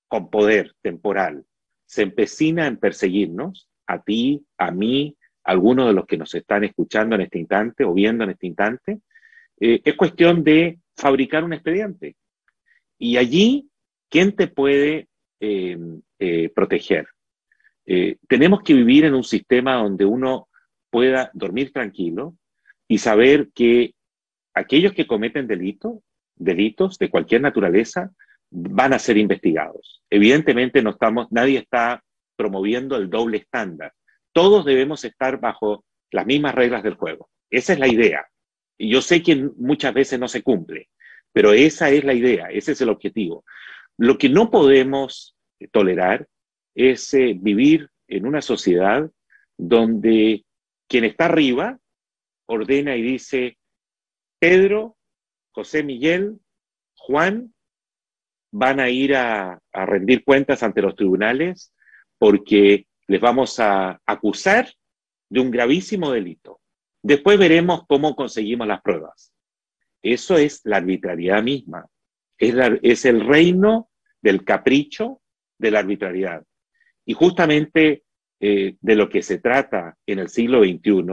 con 0.08 0.30
poder 0.30 0.74
temporal 0.82 1.46
se 1.86 2.04
empecina 2.04 2.68
en 2.68 2.78
perseguirnos, 2.78 3.70
a 3.88 4.02
ti, 4.02 4.46
a 4.58 4.72
mí, 4.72 5.18
algunos 5.44 5.88
de 5.88 5.94
los 5.94 6.06
que 6.06 6.18
nos 6.18 6.34
están 6.36 6.64
escuchando 6.64 7.16
en 7.16 7.22
este 7.22 7.40
instante 7.40 7.84
o 7.84 7.94
viendo 7.94 8.24
en 8.24 8.32
este 8.32 8.48
instante, 8.48 9.00
eh, 9.60 9.82
es 9.84 9.96
cuestión 9.96 10.44
de 10.44 10.80
fabricar 10.96 11.44
un 11.44 11.54
expediente. 11.54 12.16
Y 12.98 13.18
allí, 13.18 13.70
¿quién 14.10 14.36
te 14.36 14.48
puede 14.48 15.08
eh, 15.40 15.78
eh, 16.20 16.50
proteger? 16.54 17.08
tenemos 18.30 18.62
que 18.62 18.74
vivir 18.74 19.04
en 19.04 19.14
un 19.14 19.24
sistema 19.24 19.76
donde 19.76 20.06
uno 20.06 20.48
pueda 20.90 21.30
dormir 21.34 21.74
tranquilo 21.74 22.38
y 22.88 23.00
saber 23.00 23.50
que 23.54 23.96
aquellos 24.54 24.94
que 24.94 25.08
cometen 25.08 25.46
delitos, 25.46 25.98
delitos 26.36 26.98
de 27.00 27.10
cualquier 27.10 27.42
naturaleza, 27.42 28.12
van 28.50 28.94
a 28.94 29.00
ser 29.00 29.18
investigados. 29.18 30.02
Evidentemente 30.10 30.82
no 30.82 30.92
estamos, 30.92 31.28
nadie 31.32 31.58
está 31.58 32.02
promoviendo 32.38 32.96
el 32.96 33.10
doble 33.10 33.38
estándar. 33.38 33.94
Todos 34.34 34.66
debemos 34.66 35.04
estar 35.04 35.40
bajo 35.40 35.84
las 36.12 36.26
mismas 36.26 36.56
reglas 36.56 36.84
del 36.84 36.96
juego. 36.96 37.30
Esa 37.50 37.74
es 37.74 37.80
la 37.80 37.88
idea. 37.88 38.26
Y 38.78 38.90
yo 38.90 39.02
sé 39.02 39.22
que 39.22 39.36
muchas 39.58 39.94
veces 39.94 40.20
no 40.20 40.28
se 40.28 40.42
cumple, 40.42 40.90
pero 41.32 41.54
esa 41.54 41.90
es 41.90 42.04
la 42.04 42.14
idea, 42.14 42.48
ese 42.48 42.72
es 42.72 42.82
el 42.82 42.90
objetivo. 42.90 43.44
Lo 43.98 44.18
que 44.18 44.30
no 44.30 44.50
podemos 44.50 45.36
tolerar 45.72 46.28
es 46.74 47.14
eh, 47.14 47.36
vivir 47.38 47.90
en 48.08 48.26
una 48.26 48.42
sociedad 48.42 49.10
donde 49.58 50.46
quien 50.88 51.06
está 51.06 51.26
arriba 51.26 51.80
ordena 52.48 52.96
y 52.96 53.02
dice, 53.02 53.58
Pedro, 54.40 54.98
José 55.52 55.84
Miguel, 55.84 56.40
Juan 56.96 57.54
van 58.52 58.80
a 58.80 58.90
ir 58.90 59.16
a, 59.16 59.62
rendir 59.72 60.24
cuentas 60.24 60.64
ante 60.64 60.82
los 60.82 60.96
tribunales 60.96 61.74
porque 62.18 62.86
les 63.12 63.20
vamos 63.20 63.60
a 63.60 64.02
acusar 64.06 64.70
de 65.30 65.42
un 65.42 65.52
gravísimo 65.52 66.12
delito. 66.12 66.62
Después 67.04 67.38
veremos 67.38 67.82
cómo 67.86 68.16
conseguimos 68.16 68.66
las 68.66 68.82
pruebas. 68.82 69.34
Eso 70.02 70.38
es 70.38 70.62
la 70.64 70.78
arbitrariedad 70.78 71.44
misma. 71.44 71.86
Es, 72.38 73.04
el 73.04 73.28
reino 73.28 73.90
del 74.22 74.46
capricho 74.46 75.22
de 75.58 75.72
la 75.72 75.80
arbitrariedad. 75.80 76.42
Y 77.06 77.12
justamente 77.12 78.04
eh, 78.40 78.78
de 78.80 78.96
lo 78.96 79.10
que 79.10 79.22
se 79.22 79.40
trata 79.40 79.98
en 80.06 80.20
el 80.20 80.30
siglo 80.30 80.64
XXI, 80.64 81.04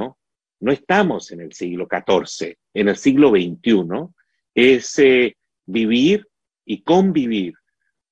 no 0.61 0.73
estamos 0.73 1.33
en 1.33 1.41
el 1.41 1.53
siglo 1.53 1.89
XIV, 1.91 2.57
en 2.75 2.89
el 2.91 2.97
siglo 2.97 3.31
XXI, 3.31 3.83
es 4.55 4.97
eh, 5.01 5.37
vivir 5.67 6.29
y 6.65 6.81
convivir 6.85 7.55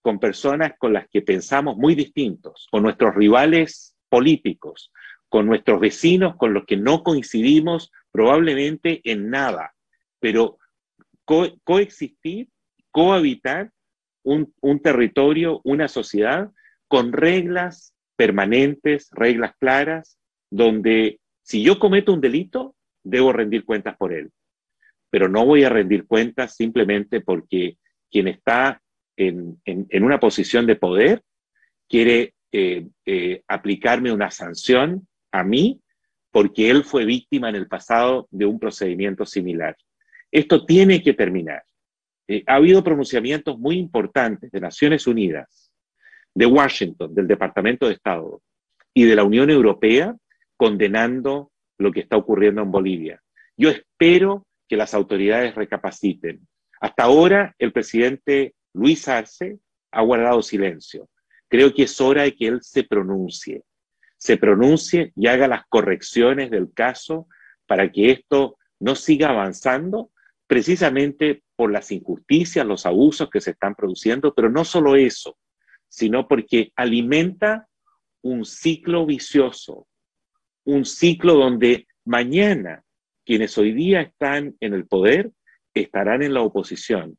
con 0.07 0.21
personas 0.21 0.75
con 0.79 0.93
las 0.93 1.09
que 1.09 1.21
pensamos 1.21 1.77
muy 1.77 1.97
distintos, 1.97 2.69
con 2.71 2.85
nuestros 2.85 3.13
rivales 3.17 3.97
políticos, 4.09 4.93
con 5.29 5.47
nuestros 5.47 5.81
vecinos 5.81 6.37
con 6.37 6.55
los 6.55 6.65
que 6.65 6.77
no 6.77 7.03
coincidimos 7.03 7.91
probablemente 8.13 9.01
en 9.03 9.31
nada, 9.31 9.75
pero 10.21 10.59
coexistir, 11.25 12.51
cohabitar 12.93 13.73
un, 14.23 14.55
territorio, 14.81 15.61
una 15.65 15.89
sociedad 15.89 16.53
con 16.87 17.13
reglas 17.13 17.93
permanentes, 18.15 19.09
reglas 19.11 19.57
claras, 19.59 20.21
donde 20.53 21.19
si 21.43 21.65
yo 21.65 21.81
cometo 21.81 22.13
un 22.13 22.21
delito, 22.21 22.77
debo 23.03 23.33
rendir 23.33 23.65
cuentas 23.65 23.97
por 23.97 24.13
él. 24.13 24.31
Pero 25.11 25.29
no 25.29 25.45
voy 25.45 25.65
a 25.65 25.69
rendir 25.69 26.07
cuentas 26.07 26.55
simplemente 26.55 27.21
porque 27.21 27.77
quien 28.09 28.29
está 28.29 28.81
en, 29.17 30.05
una 30.05 30.21
posición 30.21 30.67
de 30.67 30.77
poder 30.77 31.23
quiere 31.89 32.35
eh, 32.53 32.87
eh, 33.05 33.43
aplicarme 33.49 34.13
una 34.13 34.31
sanción 34.31 35.07
a 35.33 35.45
mí 35.45 35.81
porque 36.31 36.71
él 36.71 36.85
fue 36.85 37.05
víctima 37.05 37.49
en 37.49 37.57
el 37.57 37.67
pasado 37.67 38.29
de 38.31 38.45
un 38.45 38.59
procedimiento 38.59 39.25
similar. 39.25 39.77
Esto 40.31 40.67
tiene 40.67 41.03
que 41.03 41.15
terminar. 41.15 41.63
Eh, 42.29 42.43
ha 42.47 42.57
habido 42.57 42.83
pronunciamientos 42.85 43.59
muy 43.59 43.79
importantes 43.79 44.51
de 44.51 44.61
Naciones 44.61 45.07
Unidas, 45.07 45.71
de 46.35 46.47
Washington, 46.47 47.15
del 47.15 47.27
Departamento 47.27 47.87
de 47.87 47.95
Estado 47.95 48.43
y 48.93 49.05
de 49.05 49.17
la 49.17 49.25
Unión 49.25 49.49
Europea 49.49 50.15
condenando 50.57 51.53
lo 51.79 51.93
que 51.93 52.01
está 52.01 52.17
ocurriendo 52.17 52.63
en 52.63 52.71
Bolivia. 52.71 53.23
Yo 53.57 53.71
espero 53.71 54.47
que 54.69 54.77
las 54.77 54.93
autoridades 54.95 55.55
recapaciten. 55.55 56.47
Hasta 56.81 57.05
ahora, 57.05 57.55
el 57.59 57.73
presidente 57.73 58.55
Luis 58.76 59.09
Arce 59.09 59.59
ha 59.90 60.02
guardado 60.02 60.42
silencio. 60.42 61.09
Creo 61.49 61.73
que 61.73 61.85
es 61.85 62.00
hora 62.00 62.25
de 62.25 62.37
que 62.37 62.47
él 62.47 62.59
se 62.62 62.85
pronuncie, 62.85 63.62
se 64.18 64.37
pronuncie 64.37 65.12
y 65.16 65.26
haga 65.28 65.49
las 65.49 65.66
correcciones 65.68 66.50
del 66.50 66.73
caso 66.75 67.26
para 67.66 67.90
que 67.90 68.11
esto 68.11 68.59
no 68.78 68.95
siga 68.95 69.30
avanzando, 69.30 70.11
precisamente 70.47 71.42
por 71.56 71.73
las 71.73 71.90
injusticias, 71.90 72.66
los 72.66 72.85
abusos 72.85 73.30
que 73.30 73.40
se 73.40 73.52
están 73.52 73.75
produciendo, 73.75 74.35
pero 74.35 74.50
no 74.50 74.64
solo 74.64 74.95
eso, 74.95 75.38
sino 75.88 76.28
porque 76.28 76.73
alimenta 76.76 77.68
un 78.23 78.45
ciclo 78.45 79.06
vicioso, 79.06 79.87
un 80.64 80.85
ciclo 80.85 81.35
donde 81.35 81.87
mañana 82.04 82.83
quienes 83.25 83.56
hoy 83.56 83.73
día 83.73 84.02
están 84.02 84.54
en 84.61 84.75
el 84.75 84.87
poder 84.87 85.33
estarán 85.73 86.23
en 86.23 86.35
la 86.35 86.42
oposición. 86.42 87.18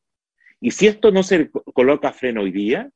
Y 0.59 0.71
si 0.71 0.87
esto 0.87 1.11
no 1.11 1.23
se 1.23 1.49
coloca 1.73 2.13
freno 2.13 2.41
hoy 2.41 2.51
día, 2.51 2.89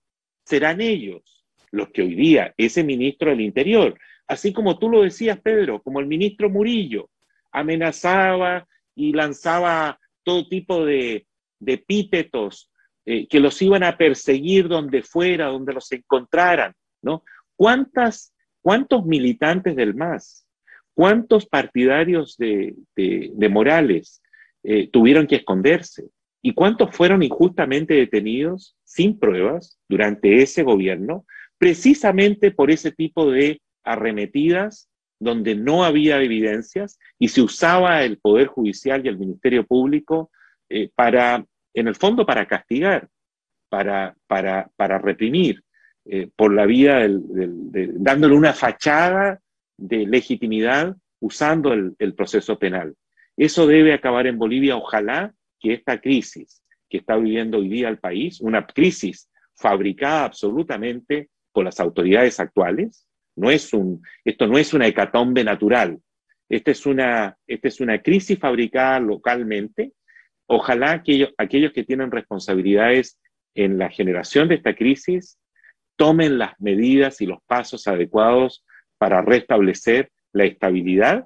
serán 0.45 0.81
ellos 0.81 1.45
los 1.71 1.89
que 1.89 2.01
hoy 2.01 2.15
día, 2.15 2.53
ese 2.57 2.83
ministro 2.83 3.29
del 3.29 3.41
Interior, 3.41 3.97
así 4.27 4.51
como 4.51 4.77
tú 4.77 4.89
lo 4.89 5.03
decías, 5.03 5.39
Pedro, 5.39 5.81
como 5.81 5.99
el 5.99 6.07
ministro 6.07 6.49
Murillo, 6.49 7.09
amenazaba 7.51 8.67
y 8.95 9.13
lanzaba 9.13 9.99
todo 10.23 10.47
tipo 10.47 10.85
de, 10.85 11.25
epítetos 11.65 12.69
eh, 13.05 13.27
que 13.27 13.39
los 13.39 13.61
iban 13.61 13.83
a 13.83 13.97
perseguir 13.97 14.67
donde 14.67 15.03
fuera, 15.03 15.45
donde 15.45 15.73
los 15.73 15.91
encontraran, 15.91 16.73
¿no? 17.01 17.23
¿Cuántas, 17.55 18.33
¿Cuántos 18.61 19.05
militantes 19.05 19.75
del 19.75 19.95
MAS, 19.95 20.45
cuántos 20.93 21.45
partidarios 21.45 22.35
de, 22.37 22.75
de 22.95 23.49
Morales, 23.49 24.21
eh, 24.63 24.89
tuvieron 24.91 25.25
que 25.25 25.37
esconderse. 25.37 26.09
¿Y 26.41 26.53
cuántos 26.53 26.95
fueron 26.95 27.21
injustamente 27.21 27.93
detenidos 27.93 28.75
sin 28.83 29.19
pruebas 29.19 29.77
durante 29.87 30.41
ese 30.41 30.63
gobierno, 30.63 31.25
precisamente 31.57 32.51
por 32.51 32.71
ese 32.71 32.91
tipo 32.91 33.29
de 33.29 33.61
arremetidas 33.83 34.89
donde 35.19 35.55
no 35.55 35.83
había 35.83 36.21
evidencias 36.21 36.97
y 37.19 37.27
se 37.27 37.43
usaba 37.43 38.03
el 38.03 38.17
Poder 38.17 38.47
Judicial 38.47 39.05
y 39.05 39.09
el 39.09 39.19
Ministerio 39.19 39.65
Público 39.67 40.31
eh, 40.67 40.89
para, 40.95 41.45
en 41.75 41.87
el 41.87 41.95
fondo, 41.95 42.25
para 42.25 42.47
castigar, 42.47 43.07
para, 43.69 44.15
para, 44.25 44.71
para 44.75 44.97
reprimir, 44.97 45.63
eh, 46.05 46.27
por 46.35 46.51
la 46.51 46.65
vía 46.65 47.07
dándole 47.07 48.33
una 48.33 48.53
fachada 48.53 49.39
de 49.77 50.07
legitimidad 50.07 50.95
usando 51.19 51.71
el 51.73 52.13
proceso 52.15 52.57
penal. 52.57 52.95
Eso 53.37 53.67
debe 53.67 53.93
acabar 53.93 54.25
en 54.25 54.39
Bolivia. 54.39 54.75
Ojalá 54.75 55.33
que 55.61 55.73
esta 55.73 55.99
crisis 56.01 56.63
que 56.89 56.97
está 56.97 57.15
viviendo 57.15 57.59
hoy 57.59 57.69
día 57.69 57.89
el 57.89 57.99
país, 57.99 58.41
una 58.41 58.65
crisis 58.65 59.29
fabricada 59.55 60.25
absolutamente 60.25 61.29
por 61.53 61.63
las 61.63 61.79
autoridades 61.79 62.39
actuales, 62.39 63.07
no 63.35 63.49
es 63.49 63.73
un, 63.73 64.01
esto 64.25 64.47
no 64.47 64.57
es 64.57 64.73
una 64.73 64.87
hecatombe 64.87 65.43
natural, 65.43 65.99
esta 66.49 66.71
es 66.71 66.85
una, 66.85 67.37
esta 67.47 67.67
es 67.69 67.79
una 67.79 68.01
crisis 68.01 68.37
fabricada 68.37 68.99
localmente. 68.99 69.93
Ojalá 70.47 71.01
que 71.01 71.29
aquellos 71.37 71.71
que 71.71 71.85
tienen 71.85 72.11
responsabilidades 72.11 73.17
en 73.55 73.77
la 73.77 73.89
generación 73.89 74.49
de 74.49 74.55
esta 74.55 74.75
crisis 74.75 75.37
tomen 75.95 76.37
las 76.37 76.59
medidas 76.59 77.21
y 77.21 77.25
los 77.25 77.39
pasos 77.45 77.87
adecuados 77.87 78.65
para 78.97 79.21
restablecer 79.21 80.11
la 80.33 80.45
estabilidad 80.45 81.25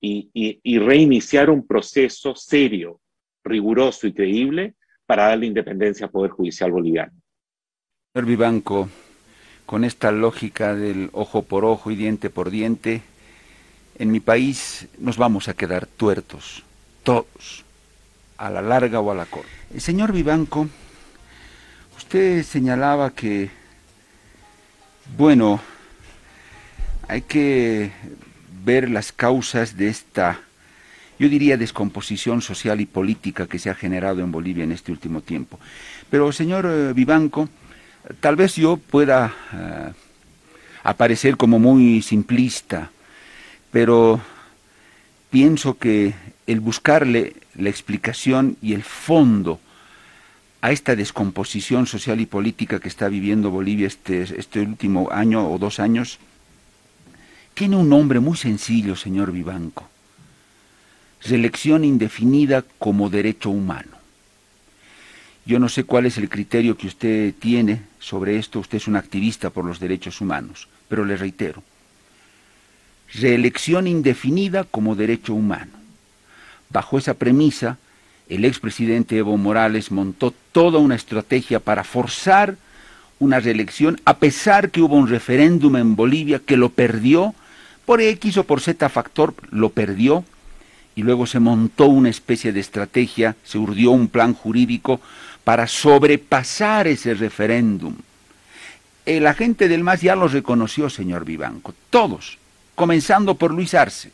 y, 0.00 0.78
reiniciar 0.78 1.48
un 1.50 1.66
proceso 1.66 2.34
serio, 2.34 3.00
riguroso 3.44 4.06
y 4.06 4.12
creíble 4.12 4.74
para 5.06 5.28
darle 5.28 5.46
independencia 5.46 6.06
al 6.06 6.12
Poder 6.12 6.30
Judicial 6.30 6.72
boliviano. 6.72 7.12
Señor 8.12 8.26
Vivanco, 8.26 8.88
con 9.66 9.84
esta 9.84 10.10
lógica 10.10 10.74
del 10.74 11.10
ojo 11.12 11.42
por 11.42 11.64
ojo 11.64 11.90
y 11.90 11.96
diente 11.96 12.30
por 12.30 12.50
diente, 12.50 13.02
en 13.98 14.10
mi 14.10 14.20
país 14.20 14.88
nos 14.98 15.16
vamos 15.16 15.48
a 15.48 15.54
quedar 15.54 15.86
tuertos, 15.86 16.64
todos, 17.02 17.64
a 18.36 18.50
la 18.50 18.62
larga 18.62 19.00
o 19.00 19.10
a 19.10 19.14
la 19.14 19.26
corta. 19.26 19.48
El 19.72 19.80
señor 19.80 20.12
Vivanco, 20.12 20.68
usted 21.96 22.42
señalaba 22.42 23.10
que, 23.10 23.50
bueno, 25.16 25.60
hay 27.06 27.22
que 27.22 27.92
ver 28.64 28.90
las 28.90 29.12
causas 29.12 29.76
de 29.76 29.88
esta, 29.88 30.40
yo 31.18 31.28
diría, 31.28 31.56
descomposición 31.56 32.42
social 32.42 32.80
y 32.80 32.86
política 32.86 33.46
que 33.46 33.58
se 33.58 33.70
ha 33.70 33.74
generado 33.74 34.20
en 34.20 34.32
Bolivia 34.32 34.64
en 34.64 34.72
este 34.72 34.92
último 34.92 35.20
tiempo. 35.20 35.58
Pero, 36.10 36.32
señor 36.32 36.66
eh, 36.66 36.92
Vivanco, 36.92 37.48
tal 38.20 38.36
vez 38.36 38.56
yo 38.56 38.76
pueda 38.76 39.34
eh, 39.52 39.92
a 40.82 40.94
parecer 40.94 41.36
como 41.36 41.58
muy 41.58 42.02
simplista, 42.02 42.90
pero 43.70 44.20
pienso 45.30 45.78
que 45.78 46.14
el 46.46 46.60
buscarle 46.60 47.34
la 47.56 47.70
explicación 47.70 48.56
y 48.60 48.74
el 48.74 48.82
fondo 48.82 49.60
a 50.60 50.72
esta 50.72 50.96
descomposición 50.96 51.86
social 51.86 52.20
y 52.20 52.26
política 52.26 52.80
que 52.80 52.88
está 52.88 53.08
viviendo 53.08 53.50
Bolivia 53.50 53.86
este, 53.86 54.22
este 54.22 54.60
último 54.60 55.10
año 55.12 55.50
o 55.50 55.58
dos 55.58 55.78
años, 55.78 56.18
tiene 57.54 57.76
un 57.76 57.88
nombre 57.88 58.18
muy 58.18 58.36
sencillo, 58.36 58.96
señor 58.96 59.30
Vivanco. 59.30 59.93
Reelección 61.26 61.84
indefinida 61.84 62.64
como 62.78 63.08
derecho 63.08 63.48
humano. 63.48 63.92
Yo 65.46 65.58
no 65.58 65.68
sé 65.68 65.84
cuál 65.84 66.06
es 66.06 66.18
el 66.18 66.28
criterio 66.28 66.76
que 66.76 66.86
usted 66.86 67.34
tiene 67.38 67.82
sobre 67.98 68.38
esto, 68.38 68.60
usted 68.60 68.76
es 68.76 68.88
un 68.88 68.96
activista 68.96 69.50
por 69.50 69.64
los 69.64 69.80
derechos 69.80 70.20
humanos, 70.20 70.68
pero 70.88 71.04
le 71.04 71.16
reitero, 71.16 71.62
reelección 73.14 73.86
indefinida 73.86 74.64
como 74.64 74.94
derecho 74.94 75.34
humano. 75.34 75.72
Bajo 76.70 76.98
esa 76.98 77.14
premisa, 77.14 77.78
el 78.28 78.44
expresidente 78.44 79.18
Evo 79.18 79.36
Morales 79.36 79.90
montó 79.90 80.32
toda 80.52 80.78
una 80.78 80.94
estrategia 80.94 81.60
para 81.60 81.84
forzar 81.84 82.56
una 83.18 83.40
reelección, 83.40 84.00
a 84.04 84.18
pesar 84.18 84.70
que 84.70 84.82
hubo 84.82 84.96
un 84.96 85.08
referéndum 85.08 85.76
en 85.76 85.94
Bolivia 85.94 86.38
que 86.38 86.56
lo 86.56 86.70
perdió, 86.70 87.34
por 87.86 88.00
X 88.00 88.38
o 88.38 88.44
por 88.44 88.60
Z 88.60 88.88
factor 88.88 89.34
lo 89.50 89.70
perdió, 89.70 90.24
y 90.96 91.02
luego 91.02 91.26
se 91.26 91.40
montó 91.40 91.86
una 91.86 92.08
especie 92.08 92.52
de 92.52 92.60
estrategia, 92.60 93.36
se 93.44 93.58
urdió 93.58 93.90
un 93.90 94.08
plan 94.08 94.34
jurídico 94.34 95.00
para 95.42 95.66
sobrepasar 95.66 96.86
ese 96.86 97.14
referéndum. 97.14 97.96
El 99.04 99.26
agente 99.26 99.68
del 99.68 99.84
MAS 99.84 100.00
ya 100.00 100.16
lo 100.16 100.28
reconoció, 100.28 100.88
señor 100.88 101.24
Vivanco, 101.24 101.74
todos, 101.90 102.38
comenzando 102.74 103.34
por 103.34 103.52
Luis 103.52 103.74
Arce. 103.74 104.12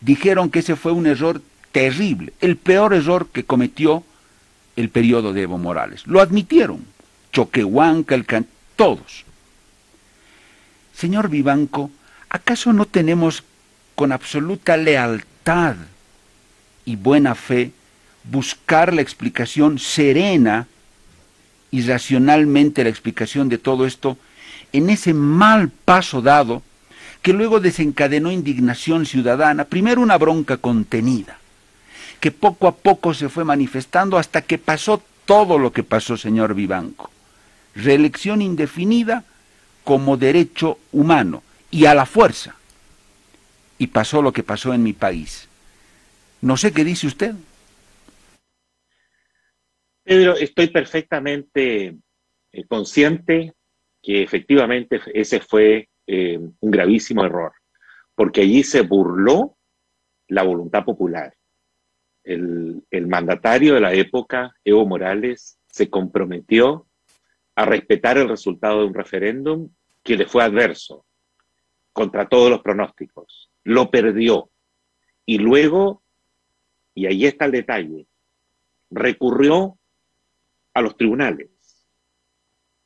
Dijeron 0.00 0.50
que 0.50 0.58
ese 0.60 0.76
fue 0.76 0.92
un 0.92 1.06
error 1.06 1.40
terrible, 1.72 2.32
el 2.40 2.56
peor 2.56 2.94
error 2.94 3.28
que 3.28 3.44
cometió 3.44 4.02
el 4.76 4.88
periodo 4.88 5.32
de 5.32 5.42
Evo 5.42 5.58
Morales. 5.58 6.06
Lo 6.06 6.20
admitieron. 6.20 6.84
Choquehuanca, 7.32 8.14
el 8.14 8.26
can... 8.26 8.46
todos. 8.76 9.24
Señor 10.94 11.28
Vivanco, 11.28 11.90
¿acaso 12.28 12.72
no 12.72 12.86
tenemos 12.86 13.44
con 13.94 14.12
absoluta 14.12 14.76
lealtad 14.76 15.76
y 16.84 16.96
buena 16.96 17.34
fe 17.34 17.72
buscar 18.24 18.92
la 18.94 19.02
explicación 19.02 19.78
serena 19.78 20.66
y 21.70 21.82
racionalmente 21.82 22.84
la 22.84 22.90
explicación 22.90 23.48
de 23.48 23.58
todo 23.58 23.86
esto 23.86 24.16
en 24.72 24.90
ese 24.90 25.14
mal 25.14 25.70
paso 25.70 26.22
dado 26.22 26.62
que 27.22 27.32
luego 27.32 27.58
desencadenó 27.60 28.30
indignación 28.30 29.06
ciudadana, 29.06 29.64
primero 29.64 30.02
una 30.02 30.18
bronca 30.18 30.58
contenida, 30.58 31.38
que 32.20 32.30
poco 32.30 32.68
a 32.68 32.74
poco 32.76 33.14
se 33.14 33.28
fue 33.28 33.44
manifestando 33.44 34.18
hasta 34.18 34.42
que 34.42 34.58
pasó 34.58 35.02
todo 35.24 35.58
lo 35.58 35.72
que 35.72 35.82
pasó, 35.82 36.16
señor 36.16 36.54
Vivanco. 36.54 37.10
Reelección 37.74 38.42
indefinida 38.42 39.24
como 39.84 40.16
derecho 40.16 40.78
humano 40.92 41.42
y 41.70 41.86
a 41.86 41.94
la 41.94 42.04
fuerza. 42.04 42.56
Y 43.78 43.88
pasó 43.88 44.22
lo 44.22 44.32
que 44.32 44.42
pasó 44.42 44.74
en 44.74 44.82
mi 44.82 44.92
país. 44.92 45.48
No 46.44 46.58
sé 46.58 46.74
qué 46.74 46.84
dice 46.84 47.06
usted. 47.06 47.34
Pedro, 50.02 50.36
estoy 50.36 50.66
perfectamente 50.66 51.96
eh, 52.52 52.64
consciente 52.68 53.54
que 54.02 54.22
efectivamente 54.22 55.00
ese 55.14 55.40
fue 55.40 55.88
eh, 56.06 56.38
un 56.38 56.70
gravísimo 56.70 57.24
error, 57.24 57.54
porque 58.14 58.42
allí 58.42 58.62
se 58.62 58.82
burló 58.82 59.56
la 60.28 60.42
voluntad 60.42 60.84
popular. 60.84 61.34
El, 62.22 62.84
el, 62.90 63.06
mandatario 63.06 63.72
de 63.72 63.80
la 63.80 63.94
época, 63.94 64.54
Evo 64.66 64.84
Morales, 64.86 65.58
se 65.66 65.88
comprometió 65.88 66.86
a 67.54 67.64
respetar 67.64 68.18
el 68.18 68.28
resultado 68.28 68.80
de 68.80 68.88
un 68.88 68.94
referéndum 68.94 69.70
que 70.02 70.18
le 70.18 70.26
fue 70.26 70.44
adverso, 70.44 71.06
contra 71.94 72.28
todos 72.28 72.50
los 72.50 72.60
pronósticos. 72.60 73.50
Lo 73.62 73.90
perdió. 73.90 74.50
Y 75.24 75.38
luego, 75.38 76.03
y 76.94 77.06
ahí 77.06 77.26
está 77.26 77.46
el 77.46 77.52
detalle, 77.52 78.06
recurrió 78.90 79.78
a 80.72 80.80
los 80.80 80.96
tribunales. 80.96 81.50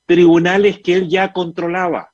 Tribunales 0.07 0.79
que 0.81 0.94
él 0.94 1.09
ya 1.09 1.33
controlaba. 1.33 2.12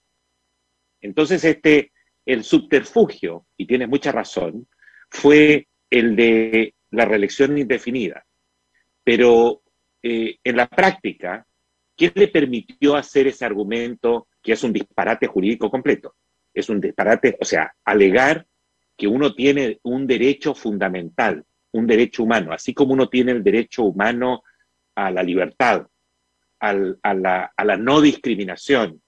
Entonces, 1.00 1.44
este, 1.44 1.92
el 2.26 2.44
subterfugio, 2.44 3.46
y 3.57 3.66
tienes 3.66 3.88
mucha 3.88 4.11
razón, 4.11 4.66
fue 5.11 5.68
el 5.90 6.16
de 6.16 6.74
la 6.90 7.04
reelección 7.04 7.57
indefinida. 7.59 8.24
Pero 9.04 9.62
eh, 10.02 10.38
en 10.42 10.57
la 10.57 10.66
práctica, 10.66 11.46
¿qué 11.96 12.11
le 12.14 12.28
permitió 12.28 12.96
hacer 12.96 13.26
ese 13.26 13.44
argumento 13.44 14.28
que 14.42 14.52
es 14.52 14.64
un 14.64 14.72
disparate 14.72 15.26
jurídico 15.26 15.70
completo? 15.70 16.16
Es 16.52 16.68
un 16.68 16.80
disparate, 16.80 17.37
o 17.40 17.44
sea, 17.44 17.74
alegar 17.85 18.46
que 18.96 19.07
uno 19.07 19.35
tiene 19.35 19.80
un 19.83 20.07
derecho 20.07 20.54
fundamental, 20.54 21.44
un 21.74 21.88
derecho 21.88 22.22
humano, 22.22 22.52
así 22.52 22.72
como 22.72 22.92
uno 22.94 23.08
tiene 23.08 23.32
el 23.32 23.42
derecho 23.42 23.82
humano 23.82 24.44
a 24.94 25.10
la 25.10 25.24
libertad, 25.24 25.87
a, 26.60 26.72
la, 26.72 27.76
no 27.76 28.00
discriminación, 28.00 29.02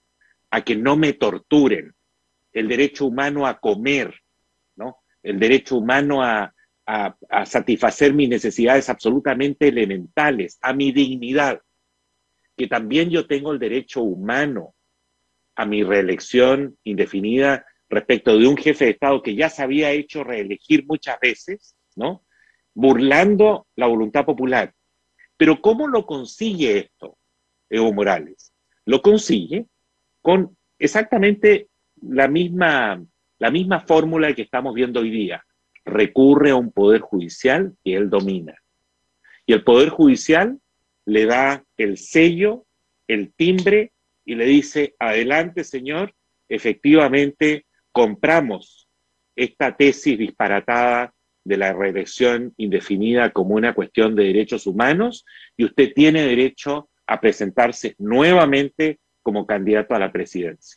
a 0.51 0.63
que 0.63 0.75
no 0.75 0.97
me 0.97 1.13
torturen, 1.13 1.95
el 2.53 2.69
derecho 2.69 3.07
humano 3.07 3.47
a 3.47 3.61
comer, 3.61 4.15
¿no? 4.75 4.99
el 5.23 5.39
derecho 5.39 5.77
humano 5.77 6.25
a, 6.25 6.53
a, 6.87 7.47
satisfacer 7.47 8.13
mis 8.13 8.29
necesidades 8.29 8.89
absolutamente 8.89 9.69
elementales, 9.69 10.59
a 10.61 10.73
mi 10.73 10.91
dignidad, 10.91 11.61
que 12.57 12.67
también 12.67 13.11
yo 13.11 13.29
tengo 13.29 13.53
el 13.53 13.61
derecho 13.61 14.03
humano 14.03 14.75
a 15.55 15.67
mi 15.67 15.85
reelección 15.85 16.77
indefinida 16.83 17.65
respecto 17.89 18.37
de 18.37 18.49
un 18.49 18.57
jefe 18.57 18.87
de 18.87 18.91
Estado 18.93 19.23
que 19.23 19.37
ya 19.37 19.49
se 19.49 19.63
había 19.63 19.93
hecho 19.93 20.25
reelegir 20.25 20.85
muchas 20.85 21.21
veces, 21.21 21.77
¿no? 21.95 22.26
Burlando 22.77 23.67
la 23.75 23.87
voluntad 23.87 24.27
popular. 24.27 24.75
Pero 25.39 25.63
¿cómo 25.63 25.89
lo 25.89 26.05
consigue 26.05 26.77
esto 26.77 27.17
Evo 27.71 27.91
Morales? 27.91 28.53
Lo 28.85 29.01
consigue 29.01 29.67
con 30.21 30.55
exactamente 30.79 31.69
la 32.03 32.29
misma, 32.29 33.03
la 33.39 33.51
misma 33.51 33.81
fórmula 33.81 34.35
que 34.35 34.43
estamos 34.43 34.75
viendo 34.75 35.01
hoy 35.01 35.09
día. 35.11 35.43
Recurre 35.87 36.51
a 36.51 36.57
un 36.57 36.71
poder 36.71 37.01
judicial 37.01 37.75
que 37.83 37.95
él 37.95 38.11
domina. 38.11 38.55
Y 39.47 39.55
el 39.55 39.65
poder 39.65 39.89
judicial 39.89 40.61
le 41.07 41.25
da 41.25 41.65
el 41.79 41.97
sello, 41.97 42.67
el 43.09 43.33
timbre 43.33 43.93
y 44.27 44.35
le 44.35 44.45
dice, 44.45 44.97
adelante 44.99 45.65
señor, 45.65 46.15
efectivamente 46.47 47.65
compramos 47.91 48.87
esta 49.35 49.75
tesis 49.75 50.19
disparatada 50.19 51.15
de 51.47 51.57
la 51.57 51.73
reelección 51.73 52.53
indefinida 52.57 53.31
como 53.31 53.55
una 53.55 53.73
cuestión 53.73 54.17
de 54.17 54.25
derechos 54.25 54.67
humanos 54.67 55.25
y 55.57 55.65
usted 55.65 55.93
tiene 55.95 56.23
derecho 56.23 56.89
a 57.07 57.21
presentarse 57.21 57.95
nuevamente 57.99 58.99
como 59.23 59.47
candidato 59.47 59.95
a 59.95 60.01
la 60.01 60.11
presidencia. 60.11 60.77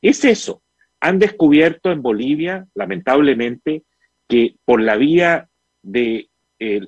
Es 0.00 0.24
eso. 0.24 0.62
Han 1.00 1.18
descubierto 1.18 1.92
en 1.92 2.00
Bolivia, 2.00 2.66
lamentablemente, 2.74 3.82
que 4.26 4.56
por 4.64 4.80
la 4.80 4.96
vía 4.96 5.48
del 5.82 6.28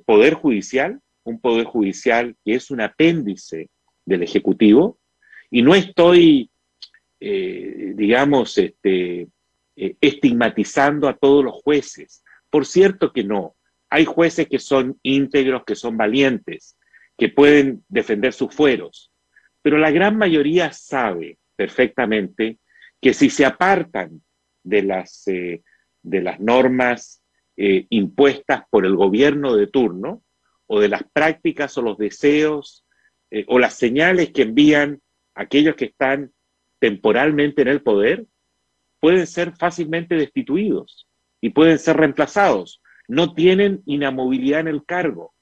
Poder 0.07 0.35
Judicial, 0.35 0.99
un 1.23 1.41
Poder 1.41 1.67
Judicial 1.67 2.35
que 2.43 2.55
es 2.55 2.71
un 2.71 2.81
apéndice 2.81 3.69
del 4.07 4.23
Ejecutivo, 4.23 4.99
y 5.51 5.61
no 5.61 5.75
estoy, 5.75 6.51
eh, 7.21 7.93
digamos, 7.95 8.57
este, 8.57 9.29
eh, 9.77 9.97
estigmatizando 10.01 11.07
a 11.07 11.17
todos 11.17 11.45
los 11.45 11.55
jueces, 11.63 12.25
por 12.51 12.67
cierto 12.67 13.13
que 13.13 13.25
no. 13.25 13.57
Hay 13.89 14.05
jueces 14.05 14.49
que 14.49 14.59
son 14.59 14.99
íntegros, 15.03 15.65
que 15.65 15.75
son 15.75 15.97
valientes, 15.97 16.77
que 17.17 17.29
pueden 17.29 17.85
defender 17.89 18.33
sus 18.33 18.55
fueros, 18.55 19.13
pero 19.63 19.79
la 19.79 19.91
gran 19.91 20.17
mayoría 20.17 20.73
sabe 20.73 21.39
perfectamente 21.57 22.59
que 23.01 23.15
si 23.15 23.31
se 23.31 23.45
apartan 23.45 24.23
de 24.63 24.83
las, 24.83 25.27
eh, 25.29 25.63
de 26.03 26.23
las 26.23 26.41
normas 26.41 27.23
eh, 27.57 27.87
impuestas 27.91 28.63
por 28.71 28.87
el 28.87 28.97
gobierno 28.97 29.57
de 29.57 29.67
turno, 29.67 30.23
o 30.73 30.79
de 30.79 30.89
las 30.89 31.03
prácticas 31.13 31.77
o 31.79 31.83
los 31.83 31.99
deseos 31.99 32.85
eh, 33.33 33.45
o 33.49 33.59
las 33.59 33.75
señales 33.75 34.31
que 34.31 34.43
envían 34.43 35.03
aquellos 35.35 35.75
que 35.75 35.87
están 35.87 36.33
temporalmente 36.79 37.63
en 37.63 37.69
el 37.69 37.83
poder, 37.83 38.27
pueden 39.01 39.27
ser 39.27 39.53
fácilmente 39.57 40.15
destituidos 40.15 41.09
y 41.41 41.51
pueden 41.51 41.79
ser 41.79 41.97
reemplazados. 41.97 42.83
No 43.09 43.35
tienen 43.35 43.83
inamovilidad 43.87 44.61
en 44.61 44.69
el 44.69 44.85
cargo 44.85 45.35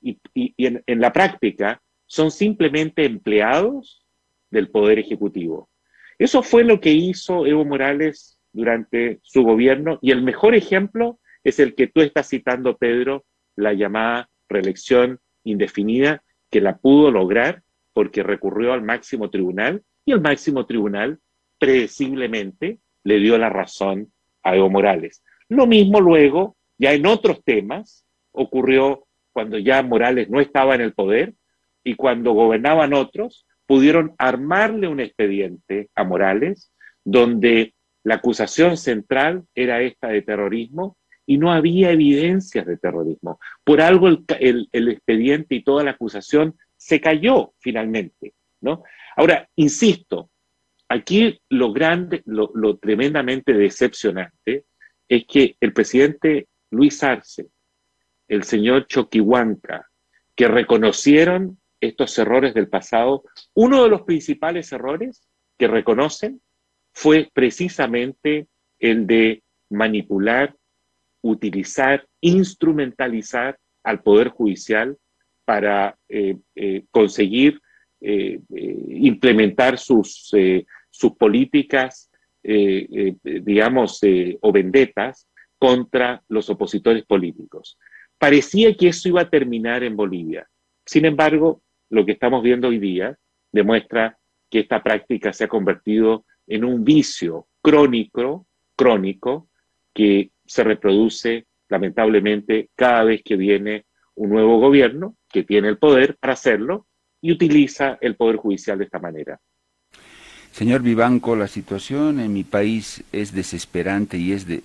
y, 0.00 0.18
en, 0.58 0.82
la 0.86 1.12
práctica 1.12 1.82
son 2.06 2.30
simplemente 2.30 3.04
empleados 3.04 4.06
del 4.50 4.70
Poder 4.70 4.98
Ejecutivo. 4.98 5.70
Eso 6.18 6.42
fue 6.42 6.64
lo 6.64 6.80
que 6.80 6.90
hizo 6.90 7.46
Evo 7.46 7.64
Morales 7.64 8.38
durante 8.52 9.18
su 9.22 9.42
gobierno 9.42 9.98
y 10.02 10.10
el 10.10 10.22
mejor 10.22 10.54
ejemplo 10.54 11.18
es 11.42 11.58
el 11.58 11.74
que 11.74 11.88
tú 11.88 12.00
estás 12.00 12.28
citando, 12.28 12.76
Pedro, 12.76 13.24
la 13.56 13.72
llamada 13.72 14.30
reelección 14.48 15.20
indefinida, 15.44 16.22
que 16.50 16.60
la 16.60 16.76
pudo 16.76 17.10
lograr 17.10 17.62
porque 17.92 18.22
recurrió 18.22 18.72
al 18.72 18.82
máximo 18.82 19.30
tribunal 19.30 19.82
y 20.04 20.12
el 20.12 20.20
máximo 20.20 20.66
tribunal 20.66 21.18
predeciblemente 21.58 22.78
le 23.02 23.18
dio 23.18 23.38
la 23.38 23.48
razón 23.48 24.12
a 24.42 24.56
Evo 24.56 24.70
Morales. 24.70 25.22
Lo 25.54 25.66
mismo 25.68 26.00
luego, 26.00 26.56
ya 26.78 26.92
en 26.92 27.06
otros 27.06 27.44
temas, 27.44 28.04
ocurrió 28.32 29.06
cuando 29.32 29.56
ya 29.56 29.82
Morales 29.84 30.28
no 30.28 30.40
estaba 30.40 30.74
en 30.74 30.80
el 30.80 30.94
poder 30.94 31.34
y 31.84 31.94
cuando 31.94 32.32
gobernaban 32.32 32.92
otros, 32.92 33.46
pudieron 33.66 34.14
armarle 34.18 34.88
un 34.88 34.98
expediente 34.98 35.90
a 35.94 36.02
Morales 36.02 36.72
donde 37.04 37.74
la 38.02 38.16
acusación 38.16 38.76
central 38.76 39.44
era 39.54 39.80
esta 39.80 40.08
de 40.08 40.22
terrorismo 40.22 40.96
y 41.24 41.38
no 41.38 41.52
había 41.52 41.92
evidencias 41.92 42.66
de 42.66 42.76
terrorismo. 42.76 43.38
Por 43.62 43.80
algo 43.80 44.08
el, 44.08 44.68
expediente 44.72 45.54
y 45.54 45.62
toda 45.62 45.84
la 45.84 45.92
acusación 45.92 46.56
se 46.76 47.00
cayó 47.00 47.54
finalmente, 47.60 48.34
¿no? 48.60 48.82
Ahora, 49.16 49.48
insisto, 49.54 50.30
aquí 50.88 51.40
lo 51.48 51.72
grande, 51.72 52.22
lo, 52.26 52.50
lo 52.54 52.76
tremendamente 52.76 53.52
decepcionante 53.52 54.64
es 55.08 55.24
que 55.26 55.56
el 55.60 55.72
presidente 55.72 56.48
Luis 56.70 57.02
Arce, 57.02 57.46
el 58.28 58.44
señor 58.44 58.86
Choquihuanca, 58.86 59.90
que 60.34 60.48
reconocieron 60.48 61.58
estos 61.80 62.18
errores 62.18 62.54
del 62.54 62.68
pasado, 62.68 63.24
uno 63.54 63.82
de 63.82 63.90
los 63.90 64.02
principales 64.02 64.72
errores 64.72 65.26
que 65.58 65.68
reconocen 65.68 66.40
fue 66.92 67.30
precisamente 67.32 68.48
el 68.78 69.06
de 69.06 69.42
manipular, 69.70 70.56
utilizar, 71.22 72.06
instrumentalizar 72.20 73.58
al 73.82 74.02
Poder 74.02 74.28
Judicial 74.28 74.96
para 75.44 75.96
eh, 76.08 76.36
eh, 76.54 76.84
conseguir 76.90 77.60
eh, 78.00 78.40
implementar 78.50 79.78
sus, 79.78 80.30
sus 80.90 81.12
políticas, 81.16 82.10
digamos, 82.44 84.00
o 84.40 84.52
vendetas 84.52 85.26
contra 85.58 86.22
los 86.28 86.50
opositores 86.50 87.04
políticos. 87.06 87.78
Parecía 88.18 88.76
que 88.76 88.88
eso 88.88 89.08
iba 89.08 89.22
a 89.22 89.30
terminar 89.30 89.82
en 89.82 89.96
Bolivia. 89.96 90.46
Sin 90.84 91.06
embargo, 91.06 91.62
lo 91.88 92.04
que 92.04 92.12
estamos 92.12 92.42
viendo 92.42 92.68
hoy 92.68 92.78
día 92.78 93.16
demuestra 93.50 94.18
que 94.50 94.60
esta 94.60 94.82
práctica 94.82 95.32
se 95.32 95.44
ha 95.44 95.48
convertido 95.48 96.26
en 96.46 96.64
un 96.64 96.84
vicio 96.84 97.48
crónico, 97.62 98.46
crónico, 98.76 99.48
que 99.94 100.32
se 100.44 100.64
reproduce 100.64 101.46
lamentablemente 101.68 102.68
cada 102.74 103.04
vez 103.04 103.22
que 103.24 103.36
viene 103.36 103.86
un 104.16 104.30
nuevo 104.30 104.58
gobierno 104.58 105.16
que 105.28 105.44
tiene 105.44 105.68
el 105.68 105.78
poder 105.78 106.16
para 106.16 106.34
hacerlo 106.34 106.86
y 107.20 107.32
utiliza 107.32 107.96
el 108.00 108.16
poder 108.16 108.36
judicial 108.36 108.78
de 108.78 108.84
esta 108.84 108.98
manera. 108.98 109.40
Señor 110.54 110.82
Vivanco, 110.82 111.36
la 111.36 111.48
situación 111.48 112.20
en 112.20 112.32
mi 112.32 112.44
país 112.44 113.02
es 113.12 113.32
desesperante 113.32 114.18
y 114.18 114.32
es 114.32 114.46
de, 114.46 114.62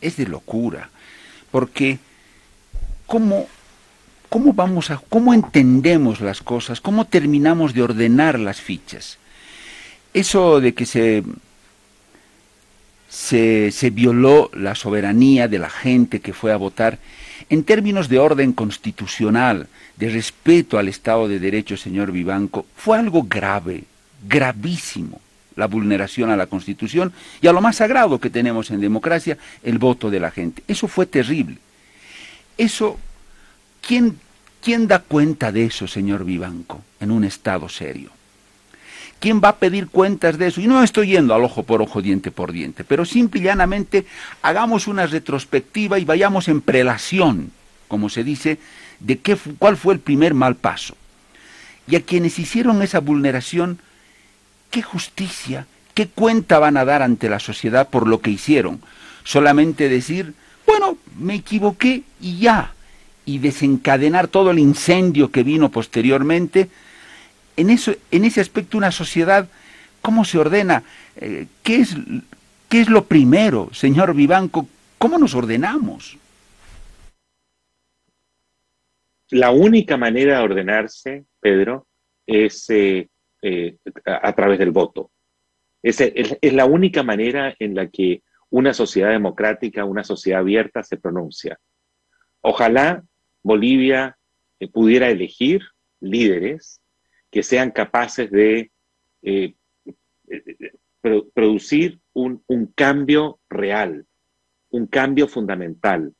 es 0.00 0.16
de 0.16 0.26
locura, 0.26 0.90
porque 1.50 1.98
¿cómo 3.06 3.46
¿Cómo 4.30 4.52
vamos 4.52 4.92
a, 4.92 5.02
cómo 5.08 5.34
entendemos 5.34 6.20
las 6.20 6.40
cosas? 6.40 6.80
¿Cómo 6.80 7.04
terminamos 7.04 7.74
de 7.74 7.82
ordenar 7.82 8.38
las 8.38 8.60
fichas? 8.60 9.18
Eso 10.14 10.60
de 10.60 10.72
que 10.72 10.86
se, 10.86 11.24
se, 13.08 13.72
se 13.72 13.90
violó 13.90 14.48
la 14.54 14.76
soberanía 14.76 15.48
de 15.48 15.58
la 15.58 15.68
gente 15.68 16.20
que 16.20 16.32
fue 16.32 16.52
a 16.52 16.56
votar, 16.56 17.00
en 17.48 17.64
términos 17.64 18.08
de 18.08 18.20
orden 18.20 18.52
constitucional, 18.52 19.66
de 19.96 20.10
respeto 20.10 20.78
al 20.78 20.86
Estado 20.86 21.26
de 21.26 21.40
Derecho, 21.40 21.76
señor 21.76 22.12
Vivanco, 22.12 22.66
fue 22.76 22.98
algo 22.98 23.24
grave, 23.24 23.82
gravísimo, 24.26 25.20
la 25.56 25.66
vulneración 25.66 26.30
a 26.30 26.36
la 26.36 26.46
Constitución 26.46 27.12
y 27.40 27.46
a 27.46 27.52
lo 27.52 27.60
más 27.60 27.76
sagrado 27.76 28.20
que 28.20 28.30
tenemos 28.30 28.70
en 28.70 28.80
democracia, 28.80 29.38
el 29.62 29.78
voto 29.78 30.10
de 30.10 30.20
la 30.20 30.30
gente. 30.30 30.62
Eso 30.68 30.88
fue 30.88 31.06
terrible. 31.06 31.58
Eso 32.56 32.98
¿Quién, 33.80 34.18
¿Quién 34.62 34.86
da 34.86 35.00
cuenta 35.00 35.52
de 35.52 35.64
eso, 35.64 35.86
señor 35.86 36.24
Vivanco, 36.24 36.82
en 37.00 37.10
un 37.10 37.24
Estado 37.24 37.68
serio? 37.68 38.10
¿Quién 39.18 39.40
va 39.42 39.50
a 39.50 39.56
pedir 39.56 39.88
cuentas 39.88 40.38
de 40.38 40.46
eso? 40.46 40.60
Y 40.60 40.66
no 40.66 40.82
estoy 40.82 41.08
yendo 41.08 41.34
al 41.34 41.44
ojo 41.44 41.62
por 41.62 41.82
ojo, 41.82 42.00
diente 42.00 42.30
por 42.30 42.52
diente, 42.52 42.84
pero 42.84 43.04
simple 43.04 43.40
y 43.40 43.44
llanamente 43.44 44.06
hagamos 44.42 44.86
una 44.86 45.06
retrospectiva 45.06 45.98
y 45.98 46.04
vayamos 46.04 46.48
en 46.48 46.62
prelación, 46.62 47.50
como 47.88 48.08
se 48.08 48.24
dice, 48.24 48.58
de 48.98 49.18
qué, 49.18 49.36
cuál 49.58 49.76
fue 49.76 49.94
el 49.94 50.00
primer 50.00 50.32
mal 50.32 50.56
paso. 50.56 50.96
Y 51.86 51.96
a 51.96 52.02
quienes 52.02 52.38
hicieron 52.38 52.80
esa 52.82 53.00
vulneración, 53.00 53.78
¿qué 54.70 54.82
justicia, 54.82 55.66
qué 55.94 56.08
cuenta 56.08 56.58
van 56.58 56.76
a 56.76 56.84
dar 56.84 57.02
ante 57.02 57.28
la 57.28 57.38
sociedad 57.38 57.88
por 57.88 58.06
lo 58.06 58.20
que 58.20 58.30
hicieron? 58.30 58.80
Solamente 59.24 59.88
decir, 59.88 60.34
bueno, 60.66 60.96
me 61.18 61.34
equivoqué 61.34 62.02
y 62.20 62.38
ya 62.38 62.72
y 63.24 63.38
desencadenar 63.38 64.28
todo 64.28 64.50
el 64.50 64.58
incendio 64.58 65.30
que 65.30 65.42
vino 65.42 65.70
posteriormente, 65.70 66.68
en, 67.56 67.70
eso, 67.70 67.94
en 68.10 68.24
ese 68.24 68.40
aspecto 68.40 68.78
una 68.78 68.90
sociedad, 68.90 69.48
¿cómo 70.00 70.24
se 70.24 70.38
ordena? 70.38 70.82
Eh, 71.16 71.46
¿qué, 71.62 71.76
es, 71.76 71.96
¿Qué 72.68 72.80
es 72.80 72.88
lo 72.88 73.04
primero, 73.04 73.68
señor 73.72 74.14
Vivanco? 74.14 74.66
¿Cómo 74.98 75.18
nos 75.18 75.34
ordenamos? 75.34 76.18
La 79.30 79.50
única 79.50 79.96
manera 79.96 80.38
de 80.38 80.44
ordenarse, 80.44 81.24
Pedro, 81.40 81.86
es 82.26 82.68
eh, 82.70 83.08
eh, 83.42 83.76
a, 84.04 84.32
través 84.34 84.58
del 84.58 84.70
voto. 84.70 85.10
es, 85.82 86.00
es 86.00 86.52
la 86.52 86.66
única 86.66 87.02
manera 87.02 87.54
en 87.58 87.74
la 87.74 87.88
que 87.88 88.22
una 88.50 88.74
sociedad 88.74 89.10
democrática, 89.10 89.84
una 89.84 90.04
sociedad 90.04 90.40
abierta 90.40 90.82
se 90.82 90.96
pronuncia. 90.96 91.58
Ojalá 92.42 93.04
Bolivia 93.42 94.18
eh, 94.58 94.68
pudiera 94.68 95.08
elegir 95.08 95.62
líderes 96.00 96.80
que 97.30 97.42
sean 97.42 97.70
capaces 97.70 98.30
de 98.30 98.70
eh, 99.22 99.54
producir 101.32 102.00
un, 102.12 102.42
cambio 102.74 103.40
real, 103.48 104.06
un 104.70 104.86
cambio 104.86 105.28
fundamental, 105.28 106.14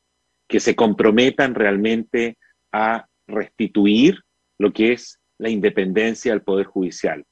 que 0.49 0.61
se 0.61 0.75
comprometan 0.75 1.55
realmente 1.55 2.39
a 2.73 3.07
restituir 3.27 4.21
lo 4.59 4.73
que 4.73 4.93
es 4.93 5.20
la 5.41 5.49
independencia 5.49 6.33
del 6.33 6.43
Poder 6.43 6.67
Judicial. 6.67 7.25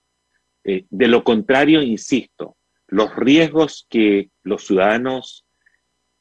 de 0.64 1.09
lo 1.09 1.25
contrario, 1.25 1.81
insisto, 1.83 2.57
los 2.88 3.14
riesgos 3.16 3.87
que 3.88 4.31
los 4.42 4.66
ciudadanos 4.66 5.47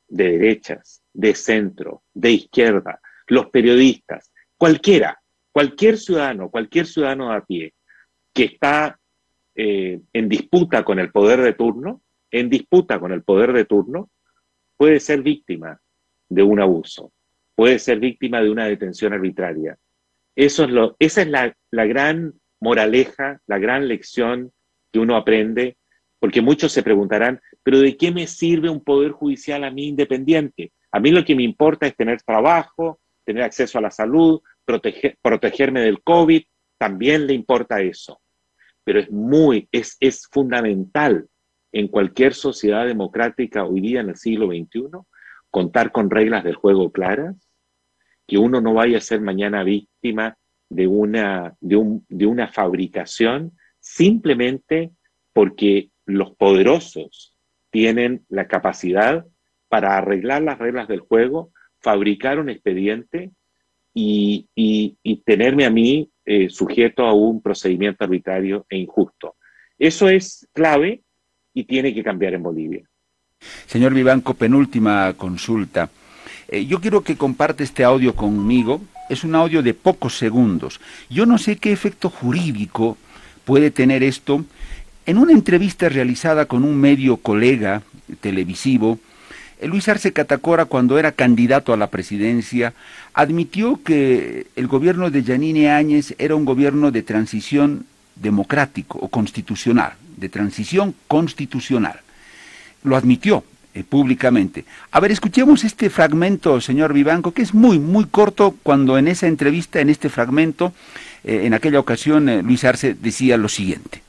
de 0.07 0.37
derechas, 0.37 1.01
de 1.13 1.33
centro, 1.33 2.03
de 2.13 2.31
izquierda, 2.31 3.01
los 3.27 3.49
periodistas, 3.49 4.31
cualquiera, 4.57 5.21
cualquier 5.51 5.97
ciudadano, 5.97 6.49
cualquier 6.49 6.85
ciudadano 6.85 7.31
a 7.31 7.45
pie 7.45 7.73
que 8.33 8.43
está 8.43 8.99
eh, 9.55 9.99
en 10.13 10.29
disputa 10.29 10.83
con 10.83 10.99
el 10.99 11.11
poder 11.11 11.41
de 11.41 11.53
turno, 11.53 12.01
en 12.29 12.49
disputa 12.49 12.99
con 12.99 13.11
el 13.11 13.23
poder 13.23 13.53
de 13.53 13.65
turno, 13.65 14.09
puede 14.77 14.99
ser 14.99 15.21
víctima 15.23 15.81
de 16.29 16.43
un 16.43 16.59
abuso, 16.59 17.11
puede 17.55 17.79
ser 17.79 17.99
víctima 17.99 18.41
de 18.41 18.51
una 18.51 18.65
detención 18.65 19.13
arbitraria. 19.13 19.77
Eso 20.37 20.65
es 20.65 20.69
lo, 20.69 20.95
esa 20.99 21.23
es 21.23 21.27
la, 21.29 21.55
gran 21.71 22.35
moraleja, 22.61 23.41
la 23.47 23.57
gran 23.57 23.87
lección 23.87 24.51
que 24.93 24.99
uno 24.99 25.15
aprende, 25.15 25.77
porque 26.19 26.41
muchos 26.41 26.71
se 26.71 26.83
preguntarán, 26.83 27.41
pero 27.63 27.79
¿de 27.79 27.97
qué 27.97 28.11
me 28.11 28.27
sirve 28.27 28.69
un 28.69 28.83
poder 28.83 29.13
judicial 29.13 29.63
a 29.63 29.71
mí 29.71 29.87
independiente? 29.87 30.71
A 30.91 30.99
mí 30.99 31.09
lo 31.09 31.25
que 31.25 31.35
me 31.35 31.41
importa 31.41 31.87
es 31.87 31.95
tener 31.95 32.21
trabajo, 32.21 32.99
tener 33.25 33.41
acceso 33.41 33.79
a 33.79 33.81
la 33.81 33.89
salud, 33.89 34.39
protegerme 35.23 35.81
del 35.81 36.03
COVID, 36.03 36.43
también 36.77 37.25
le 37.25 37.33
importa 37.33 37.81
eso. 37.81 38.21
Pero 38.83 38.99
es 38.99 39.09
muy, 39.09 39.67
es, 39.71 39.97
es 39.99 40.27
fundamental 40.31 41.27
en 41.71 41.87
cualquier 41.87 42.35
sociedad 42.35 42.85
democrática 42.85 43.65
hoy 43.65 43.81
día 43.81 44.01
en 44.01 44.09
el 44.09 44.17
siglo 44.17 44.49
XXI 44.49 44.99
contar 45.49 45.91
con 45.91 46.11
reglas 46.11 46.43
del 46.43 46.55
juego 46.55 46.91
claras, 46.91 47.46
que 48.27 48.37
uno 48.37 48.61
no 48.61 48.73
vaya 48.73 48.97
a 48.97 49.01
ser 49.01 49.21
mañana 49.21 49.63
víctima 49.63 50.37
de 50.69 50.87
una, 50.87 51.55
de, 51.61 51.99
de 52.09 52.25
una 52.25 52.49
fabricación 52.49 53.53
simplemente 53.79 54.91
porque 55.33 55.89
los 56.05 56.35
poderosos 56.35 57.35
tienen 57.69 58.25
la 58.29 58.47
capacidad 58.47 59.25
para 59.69 59.97
arreglar 59.97 60.41
las 60.41 60.59
reglas 60.59 60.87
del 60.87 60.99
juego 60.99 61.51
fabricar 61.79 62.39
un 62.39 62.49
expediente 62.49 63.31
y, 63.93 64.47
tenerme 65.25 65.65
a 65.65 65.69
mí 65.69 66.09
eh, 66.25 66.49
sujeto 66.49 67.05
a 67.05 67.13
un 67.13 67.41
procedimiento 67.41 68.03
arbitrario 68.03 68.65
e 68.69 68.77
injusto. 68.77 69.35
Eso 69.77 70.07
es 70.07 70.47
clave 70.53 71.01
y 71.53 71.63
tiene 71.63 71.93
que 71.93 72.03
cambiar 72.03 72.33
en 72.33 72.43
Bolivia. 72.43 72.83
Señor 73.65 73.93
Vivanco, 73.93 74.33
penúltima 74.33 75.13
consulta. 75.17 75.89
Eh, 76.49 76.65
yo 76.65 76.79
quiero 76.79 77.01
que 77.01 77.17
comparte 77.17 77.63
este 77.63 77.83
audio 77.83 78.15
conmigo. 78.15 78.81
Es 79.09 79.23
un 79.23 79.35
audio 79.35 79.61
de 79.61 79.73
pocos 79.73 80.17
segundos. 80.17 80.79
Yo 81.09 81.25
no 81.25 81.37
sé 81.37 81.57
qué 81.57 81.71
efecto 81.71 82.09
jurídico 82.09 82.97
puede 83.45 83.71
tener 83.71 84.03
esto. 84.03 84.43
En 85.05 85.17
una 85.17 85.31
entrevista 85.31 85.89
realizada 85.89 86.45
con 86.45 86.63
un 86.63 86.75
medio 86.77 87.17
colega 87.17 87.83
televisivo, 88.21 88.99
eh, 89.59 89.67
Luis 89.67 89.87
Arce 89.87 90.13
Catacora, 90.13 90.65
cuando 90.65 90.99
era 90.99 91.11
candidato 91.11 91.73
a 91.73 91.77
la 91.77 91.89
presidencia, 91.89 92.73
admitió 93.13 93.81
que 93.83 94.47
el 94.55 94.67
gobierno 94.67 95.09
de 95.09 95.23
Yanine 95.23 95.71
Áñez 95.71 96.15
era 96.17 96.35
un 96.35 96.45
gobierno 96.45 96.91
de 96.91 97.03
transición 97.03 97.85
democrático 98.15 98.99
o 98.99 99.09
constitucional, 99.09 99.93
de 100.17 100.29
transición 100.29 100.95
constitucional. 101.07 101.99
Lo 102.83 102.95
admitió 102.95 103.43
eh, 103.77 103.83
públicamente. 103.87 104.65
A 104.91 104.99
ver, 104.99 105.11
escuchemos 105.11 105.63
este 105.63 105.91
fragmento, 105.91 106.59
señor 106.61 106.93
Vivanco, 106.93 107.31
que 107.31 107.43
es 107.43 107.53
muy, 107.53 107.77
muy 107.77 108.05
corto 108.05 108.55
cuando 108.63 108.97
en 108.97 109.07
esa 109.07 109.27
entrevista, 109.27 109.79
en 109.79 109.89
este 109.89 110.09
fragmento, 110.09 110.73
eh, 111.23 111.41
en 111.43 111.53
aquella 111.53 111.79
ocasión, 111.79 112.27
eh, 112.27 112.41
Luis 112.41 112.63
Arce 112.63 112.95
decía 112.95 113.37
lo 113.37 113.49
siguiente. 113.49 114.01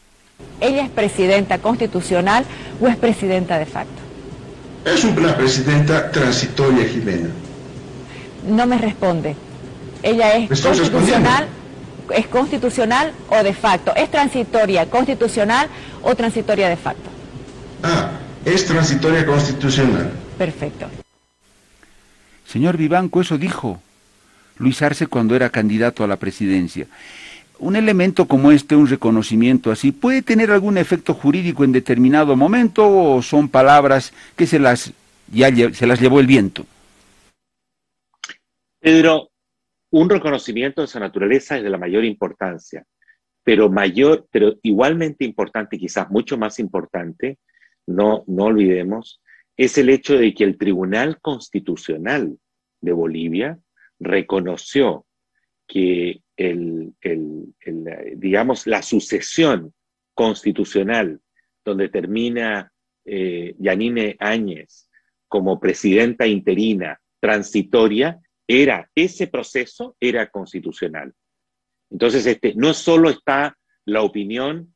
¿Ella 0.58 0.84
es 0.84 0.90
presidenta 0.90 1.58
constitucional 1.58 2.46
o 2.80 2.88
es 2.88 2.96
presidenta 2.96 3.58
de 3.58 3.66
facto? 3.66 4.00
Es 4.86 5.04
una 5.04 5.36
presidenta 5.36 6.10
transitoria, 6.10 6.86
Jimena. 6.86 7.28
No 8.48 8.66
me 8.66 8.78
responde. 8.78 9.36
¿Ella 10.02 10.34
es 10.34 10.48
constitucional, 10.62 11.46
es 12.14 12.26
constitucional 12.28 13.12
o 13.28 13.42
de 13.42 13.52
facto? 13.52 13.94
¿Es 13.94 14.10
transitoria 14.10 14.88
constitucional 14.88 15.68
o 16.02 16.14
transitoria 16.14 16.70
de 16.70 16.76
facto? 16.76 17.10
Ah, 17.82 18.12
es 18.54 18.66
transitoria 18.66 19.26
constitucional. 19.26 20.10
Perfecto. 20.36 20.88
Señor 22.44 22.76
Vivanco, 22.76 23.20
eso 23.20 23.36
dijo 23.36 23.80
Luis 24.58 24.80
Arce 24.82 25.06
cuando 25.06 25.36
era 25.36 25.50
candidato 25.50 26.02
a 26.02 26.06
la 26.06 26.16
presidencia. 26.16 26.86
Un 27.58 27.76
elemento 27.76 28.26
como 28.26 28.52
este, 28.52 28.76
un 28.76 28.86
reconocimiento 28.86 29.70
así, 29.70 29.92
¿puede 29.92 30.22
tener 30.22 30.50
algún 30.50 30.78
efecto 30.78 31.12
jurídico 31.12 31.64
en 31.64 31.72
determinado 31.72 32.36
momento 32.36 32.88
o 32.88 33.20
son 33.20 33.48
palabras 33.48 34.12
que 34.36 34.46
se 34.46 34.58
las, 34.58 34.92
ya 35.30 35.50
se 35.72 35.86
las 35.86 36.00
llevó 36.00 36.20
el 36.20 36.26
viento? 36.26 36.64
Pedro, 38.80 39.30
un 39.90 40.08
reconocimiento 40.08 40.80
de 40.80 40.86
esa 40.86 41.00
naturaleza 41.00 41.56
es 41.56 41.64
de 41.64 41.70
la 41.70 41.78
mayor 41.78 42.04
importancia, 42.04 42.84
pero 43.42 43.68
mayor, 43.68 44.26
pero 44.30 44.54
igualmente 44.62 45.24
importante, 45.24 45.78
quizás 45.78 46.08
mucho 46.10 46.38
más 46.38 46.58
importante, 46.58 47.38
no, 47.88 48.24
no 48.26 48.44
olvidemos, 48.44 49.20
es 49.56 49.78
el 49.78 49.88
hecho 49.88 50.16
de 50.16 50.34
que 50.34 50.44
el 50.44 50.56
Tribunal 50.56 51.20
Constitucional 51.20 52.38
de 52.80 52.92
Bolivia 52.92 53.58
reconoció 53.98 55.06
que 55.66 56.22
el, 56.36 56.94
digamos, 58.16 58.66
la 58.66 58.82
sucesión 58.82 59.74
constitucional 60.14 61.20
donde 61.64 61.88
termina 61.88 62.72
eh, 63.04 63.54
Yanine 63.58 64.16
Áñez 64.20 64.88
como 65.26 65.58
presidenta 65.58 66.26
interina 66.26 67.00
transitoria, 67.20 68.18
era 68.46 68.88
ese 68.94 69.26
proceso 69.26 69.96
era 70.00 70.28
constitucional. 70.30 71.12
Entonces, 71.90 72.24
este, 72.26 72.54
no 72.54 72.72
solo 72.72 73.10
está 73.10 73.58
la 73.84 74.02
opinión 74.02 74.74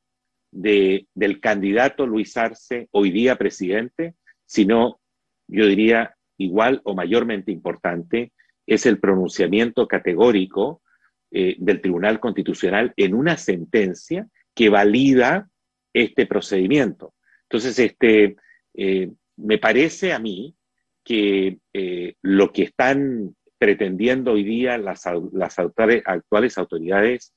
del 0.53 1.41
candidato 1.41 2.07
Luis 2.07 2.37
Arce, 2.37 2.89
hoy 2.93 3.11
día 3.11 3.37
presidente, 3.37 4.15
sino, 4.45 5.01
yo 5.49 5.67
diría, 5.67 6.15
igual 6.37 6.81
o 6.85 6.95
mayormente 6.95 7.51
importante, 7.51 8.33
es 8.67 8.87
el 8.87 9.01
pronunciamiento 9.01 9.89
categórico 9.89 10.83
eh, 11.31 11.57
del 11.59 11.81
Tribunal 11.81 12.21
Constitucional 12.21 12.93
en 12.97 13.15
una 13.15 13.37
sentencia 13.39 14.29
que 14.55 14.69
valida 14.69 15.49
este 15.95 16.27
procedimiento. 16.27 17.15
Entonces, 17.45 17.79
este, 17.79 18.37
eh, 18.75 19.11
me 19.37 19.59
parece 19.59 20.13
a 20.13 20.19
mí 20.19 20.55
que 21.03 21.59
eh, 21.73 22.15
lo 22.23 22.53
que 22.53 22.65
están 22.65 23.35
pretendiendo 23.59 24.33
hoy 24.33 24.45
día 24.45 24.77
las, 24.77 25.05
las 25.33 25.59
actuales 25.59 26.59
autoridades 26.59 27.33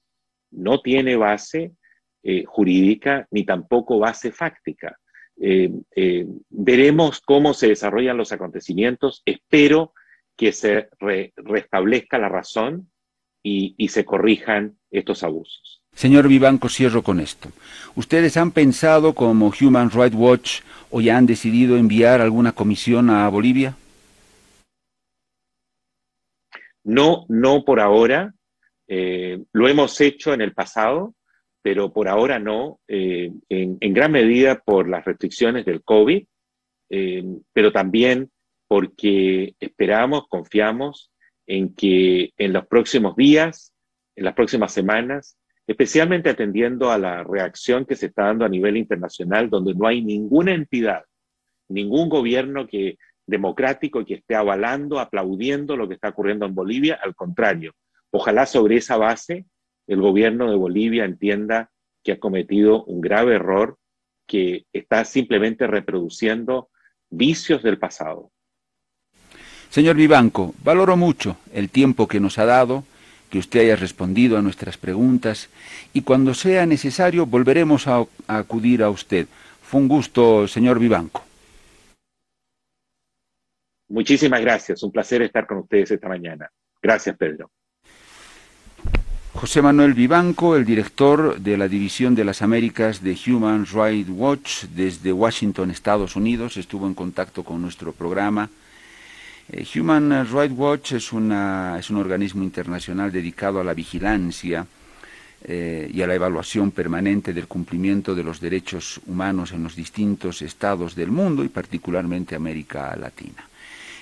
no 0.51 0.81
tiene 0.81 1.15
base 1.15 1.71
eh, 2.27 2.43
jurídica 2.43 3.27
ni 3.29 3.43
tampoco 3.45 3.99
base 3.99 4.31
fáctica. 4.31 4.97
Eh, 5.39 5.69
eh, 5.95 6.25
veremos 6.49 7.21
cómo 7.21 7.53
se 7.53 7.67
desarrollan 7.67 8.17
los 8.17 8.31
acontecimientos. 8.31 9.21
Espero 9.25 9.93
que 10.35 10.51
se 10.51 10.89
restablezca 11.37 12.17
la 12.17 12.27
razón 12.27 12.89
y, 13.43 13.75
y, 13.77 13.89
se 13.89 14.05
corrijan 14.05 14.75
estos 14.89 15.21
abusos. 15.21 15.83
Señor 15.93 16.27
Vivanco, 16.27 16.67
cierro 16.67 17.03
con 17.03 17.19
esto. 17.19 17.49
¿Ustedes 17.93 18.37
han 18.37 18.49
pensado 18.49 19.13
como 19.13 19.53
Human 19.61 19.91
Rights 19.91 20.15
Watch 20.15 20.61
o 20.89 21.01
ya 21.01 21.17
han 21.17 21.27
decidido 21.27 21.77
enviar 21.77 22.21
alguna 22.21 22.53
comisión 22.53 23.11
a 23.11 23.29
Bolivia? 23.29 23.77
No, 26.83 27.27
no 27.29 27.63
por 27.63 27.79
ahora. 27.79 28.33
lo 28.87 29.67
hemos 29.67 30.01
hecho 30.01 30.33
en 30.33 30.41
el 30.41 30.53
pasado 30.53 31.13
pero 31.65 31.91
por 31.91 32.07
ahora 32.07 32.37
no, 32.37 32.79
eh, 32.87 33.31
en, 33.49 33.93
gran 33.95 34.11
medida 34.11 34.61
por 34.63 34.87
las 34.87 35.03
restricciones 35.03 35.65
del 35.65 35.81
COVID, 35.81 36.23
eh, 36.91 37.23
pero 37.53 37.71
también 37.71 38.29
porque 38.67 39.55
esperamos, 39.59 40.27
confiamos 40.29 41.11
en 41.47 41.73
que 41.73 42.33
en 42.37 42.53
los 42.53 42.67
próximos 42.67 43.15
días, 43.15 43.73
en 44.15 44.25
las 44.25 44.35
próximas 44.35 44.73
semanas, 44.73 45.39
especialmente 45.65 46.29
atendiendo 46.29 46.91
a 46.91 46.99
la 46.99 47.23
reacción 47.23 47.83
que 47.83 47.95
se 47.95 48.05
está 48.05 48.25
dando 48.25 48.45
a 48.45 48.49
nivel 48.49 48.77
internacional, 48.77 49.49
donde 49.49 49.73
no 49.73 49.87
hay 49.87 50.03
ninguna 50.03 50.53
entidad, 50.53 51.03
ningún 51.67 52.09
gobierno 52.09 52.67
que 52.67 52.99
democrático 53.25 54.05
que 54.05 54.13
esté 54.13 54.35
avalando, 54.35 54.99
aplaudiendo 54.99 55.75
lo 55.75 55.87
que 55.87 55.95
está 55.95 56.09
ocurriendo 56.09 56.45
en 56.45 56.53
Bolivia, 56.53 56.99
al 57.01 57.15
contrario, 57.15 57.73
ojalá 58.11 58.45
sobre 58.45 58.75
esa 58.75 58.97
base 58.97 59.47
el 59.87 60.01
gobierno 60.01 60.49
de 60.49 60.57
Bolivia 60.57 61.05
entienda 61.05 61.71
que 62.03 62.13
ha 62.13 62.19
cometido 62.19 62.83
un 62.85 63.01
grave 63.01 63.35
error 63.35 63.77
que 64.27 64.65
está 64.73 65.05
simplemente 65.05 65.67
reproduciendo 65.67 66.69
vicios 67.09 67.63
del 67.63 67.77
pasado. 67.77 68.31
Señor 69.69 69.95
Vivanco, 69.95 70.53
valoro 70.63 70.95
mucho 70.97 71.37
el 71.53 71.69
tiempo 71.69 72.07
que 72.07 72.19
nos 72.19 72.37
ha 72.37 72.45
dado, 72.45 72.83
que 73.29 73.39
usted 73.39 73.61
haya 73.61 73.75
respondido 73.75 74.37
a 74.37 74.41
nuestras 74.41 74.77
preguntas 74.77 75.49
y 75.93 76.01
cuando 76.01 76.33
sea 76.33 76.65
necesario 76.65 77.25
volveremos 77.25 77.87
a, 77.87 78.05
a 78.27 78.37
acudir 78.37 78.83
a 78.83 78.89
usted. 78.89 79.27
Fue 79.61 79.81
un 79.81 79.87
gusto, 79.87 80.47
señor 80.47 80.79
Vivanco. 80.79 81.23
Muchísimas 83.87 84.41
gracias, 84.41 84.81
un 84.83 84.91
placer 84.91 85.21
estar 85.21 85.45
con 85.45 85.59
ustedes 85.59 85.91
esta 85.91 86.07
mañana. 86.07 86.49
Gracias, 86.81 87.15
Pedro. 87.17 87.51
José 89.35 89.61
Manuel 89.61 89.93
Vivanco, 89.93 90.55
el 90.55 90.63
director 90.63 91.41
de 91.41 91.57
la 91.57 91.67
División 91.67 92.15
de 92.15 92.23
las 92.23 92.41
Américas 92.41 93.03
de 93.03 93.17
Human 93.27 93.65
Rights 93.65 94.09
Watch 94.09 94.63
desde 94.73 95.11
Washington, 95.11 95.71
Estados 95.71 96.15
Unidos, 96.15 96.55
estuvo 96.55 96.87
en 96.87 96.93
contacto 96.93 97.43
con 97.43 97.61
nuestro 97.61 97.91
programa. 97.91 98.49
Eh, 99.51 99.65
Human 99.75 100.25
Rights 100.31 100.57
Watch 100.57 100.93
es, 100.93 101.11
una, 101.11 101.75
es, 101.77 101.89
un 101.89 101.97
organismo 101.97 102.43
internacional 102.43 103.11
dedicado 103.11 103.59
a 103.59 103.65
la 103.65 103.73
vigilancia 103.73 104.65
eh, 105.43 105.91
y 105.93 106.01
a 106.01 106.07
la 106.07 106.15
evaluación 106.15 106.71
permanente 106.71 107.33
del 107.33 107.47
cumplimiento 107.47 108.15
de 108.15 108.23
los 108.23 108.39
derechos 108.39 109.01
humanos 109.05 109.51
en 109.51 109.63
los 109.63 109.75
distintos 109.75 110.41
estados 110.43 110.95
del 110.95 111.11
mundo 111.11 111.43
y 111.43 111.49
particularmente 111.49 112.35
América 112.35 112.95
Latina. 112.95 113.43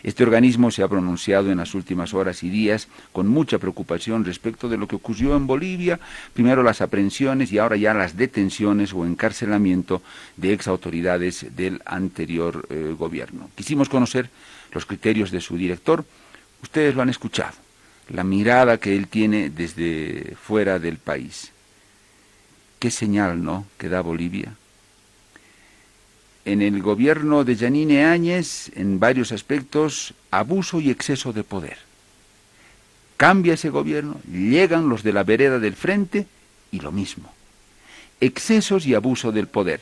Este 0.04 0.24
organismo 0.24 0.70
se 0.70 0.84
ha 0.84 0.88
pronunciado 0.90 1.50
en 1.50 1.60
las 1.60 1.74
últimas 1.74 2.14
horas 2.14 2.44
y 2.44 2.50
días 2.50 2.90
con 3.14 3.28
mucha 3.28 3.58
preocupación 3.58 4.26
respecto 4.26 4.68
de 4.68 4.78
lo 4.78 4.86
que 4.86 4.98
ocurrió 4.98 5.38
en 5.38 5.48
Bolivia, 5.48 5.98
primero 6.34 6.62
las 6.62 6.82
aprehensiones 6.82 7.54
y 7.54 7.58
ahora 7.58 7.78
ya 7.78 7.94
las 7.94 8.18
detenciones 8.18 8.94
o 8.94 9.06
encarcelamiento 9.06 10.02
de 10.36 10.52
ex 10.52 10.68
autoridades 10.68 11.56
del 11.56 11.82
anterior 11.86 12.68
eh, 12.70 12.94
gobierno. 12.98 13.50
Quisimos 13.56 13.88
conocer 13.88 14.30
los 14.74 14.86
criterios 14.86 15.32
de 15.32 15.40
su 15.40 15.56
director, 15.56 16.04
ustedes 16.62 16.96
lo 16.96 17.02
han 17.02 17.10
escuchado, 17.10 17.56
la 18.10 18.26
mirada 18.26 18.80
que 18.80 18.98
él 18.98 19.08
tiene 19.08 19.50
desde 19.50 20.36
fuera 20.36 20.80
del 20.80 20.98
país. 20.98 21.54
Qué 22.78 22.92
señal, 22.92 23.42
¿no?, 23.42 23.66
que 23.78 23.88
da 23.88 24.02
Bolivia 24.02 24.58
en 26.46 26.62
el 26.62 26.82
gobierno 26.82 27.44
de 27.44 27.56
Yanine 27.56 28.06
Áñez, 28.06 28.72
en 28.76 29.00
varios 29.00 29.32
aspectos, 29.32 30.14
abuso 30.32 30.82
y 30.82 30.90
exceso 30.90 31.32
de 31.34 31.44
poder. 31.44 31.78
Cambia 33.18 33.54
ese 33.54 33.70
gobierno, 33.70 34.20
llegan 34.30 34.90
los 34.90 35.04
de 35.04 35.14
la 35.14 35.24
vereda 35.24 35.60
del 35.60 35.76
frente 35.76 36.28
y 36.72 36.80
lo 36.80 36.92
mismo. 36.92 37.34
Excesos 38.20 38.86
y 38.86 38.94
abuso 38.94 39.32
del 39.32 39.48
poder. 39.48 39.82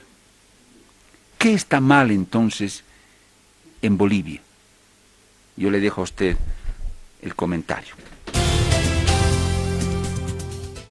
¿Qué 1.38 1.54
está 1.54 1.80
mal 1.80 2.12
entonces 2.12 2.84
en 3.82 3.98
Bolivia? 3.98 4.42
Yo 5.58 5.72
le 5.72 5.80
dejo 5.80 6.02
a 6.02 6.04
usted 6.04 6.38
el 7.22 7.36
comentario. 7.36 7.96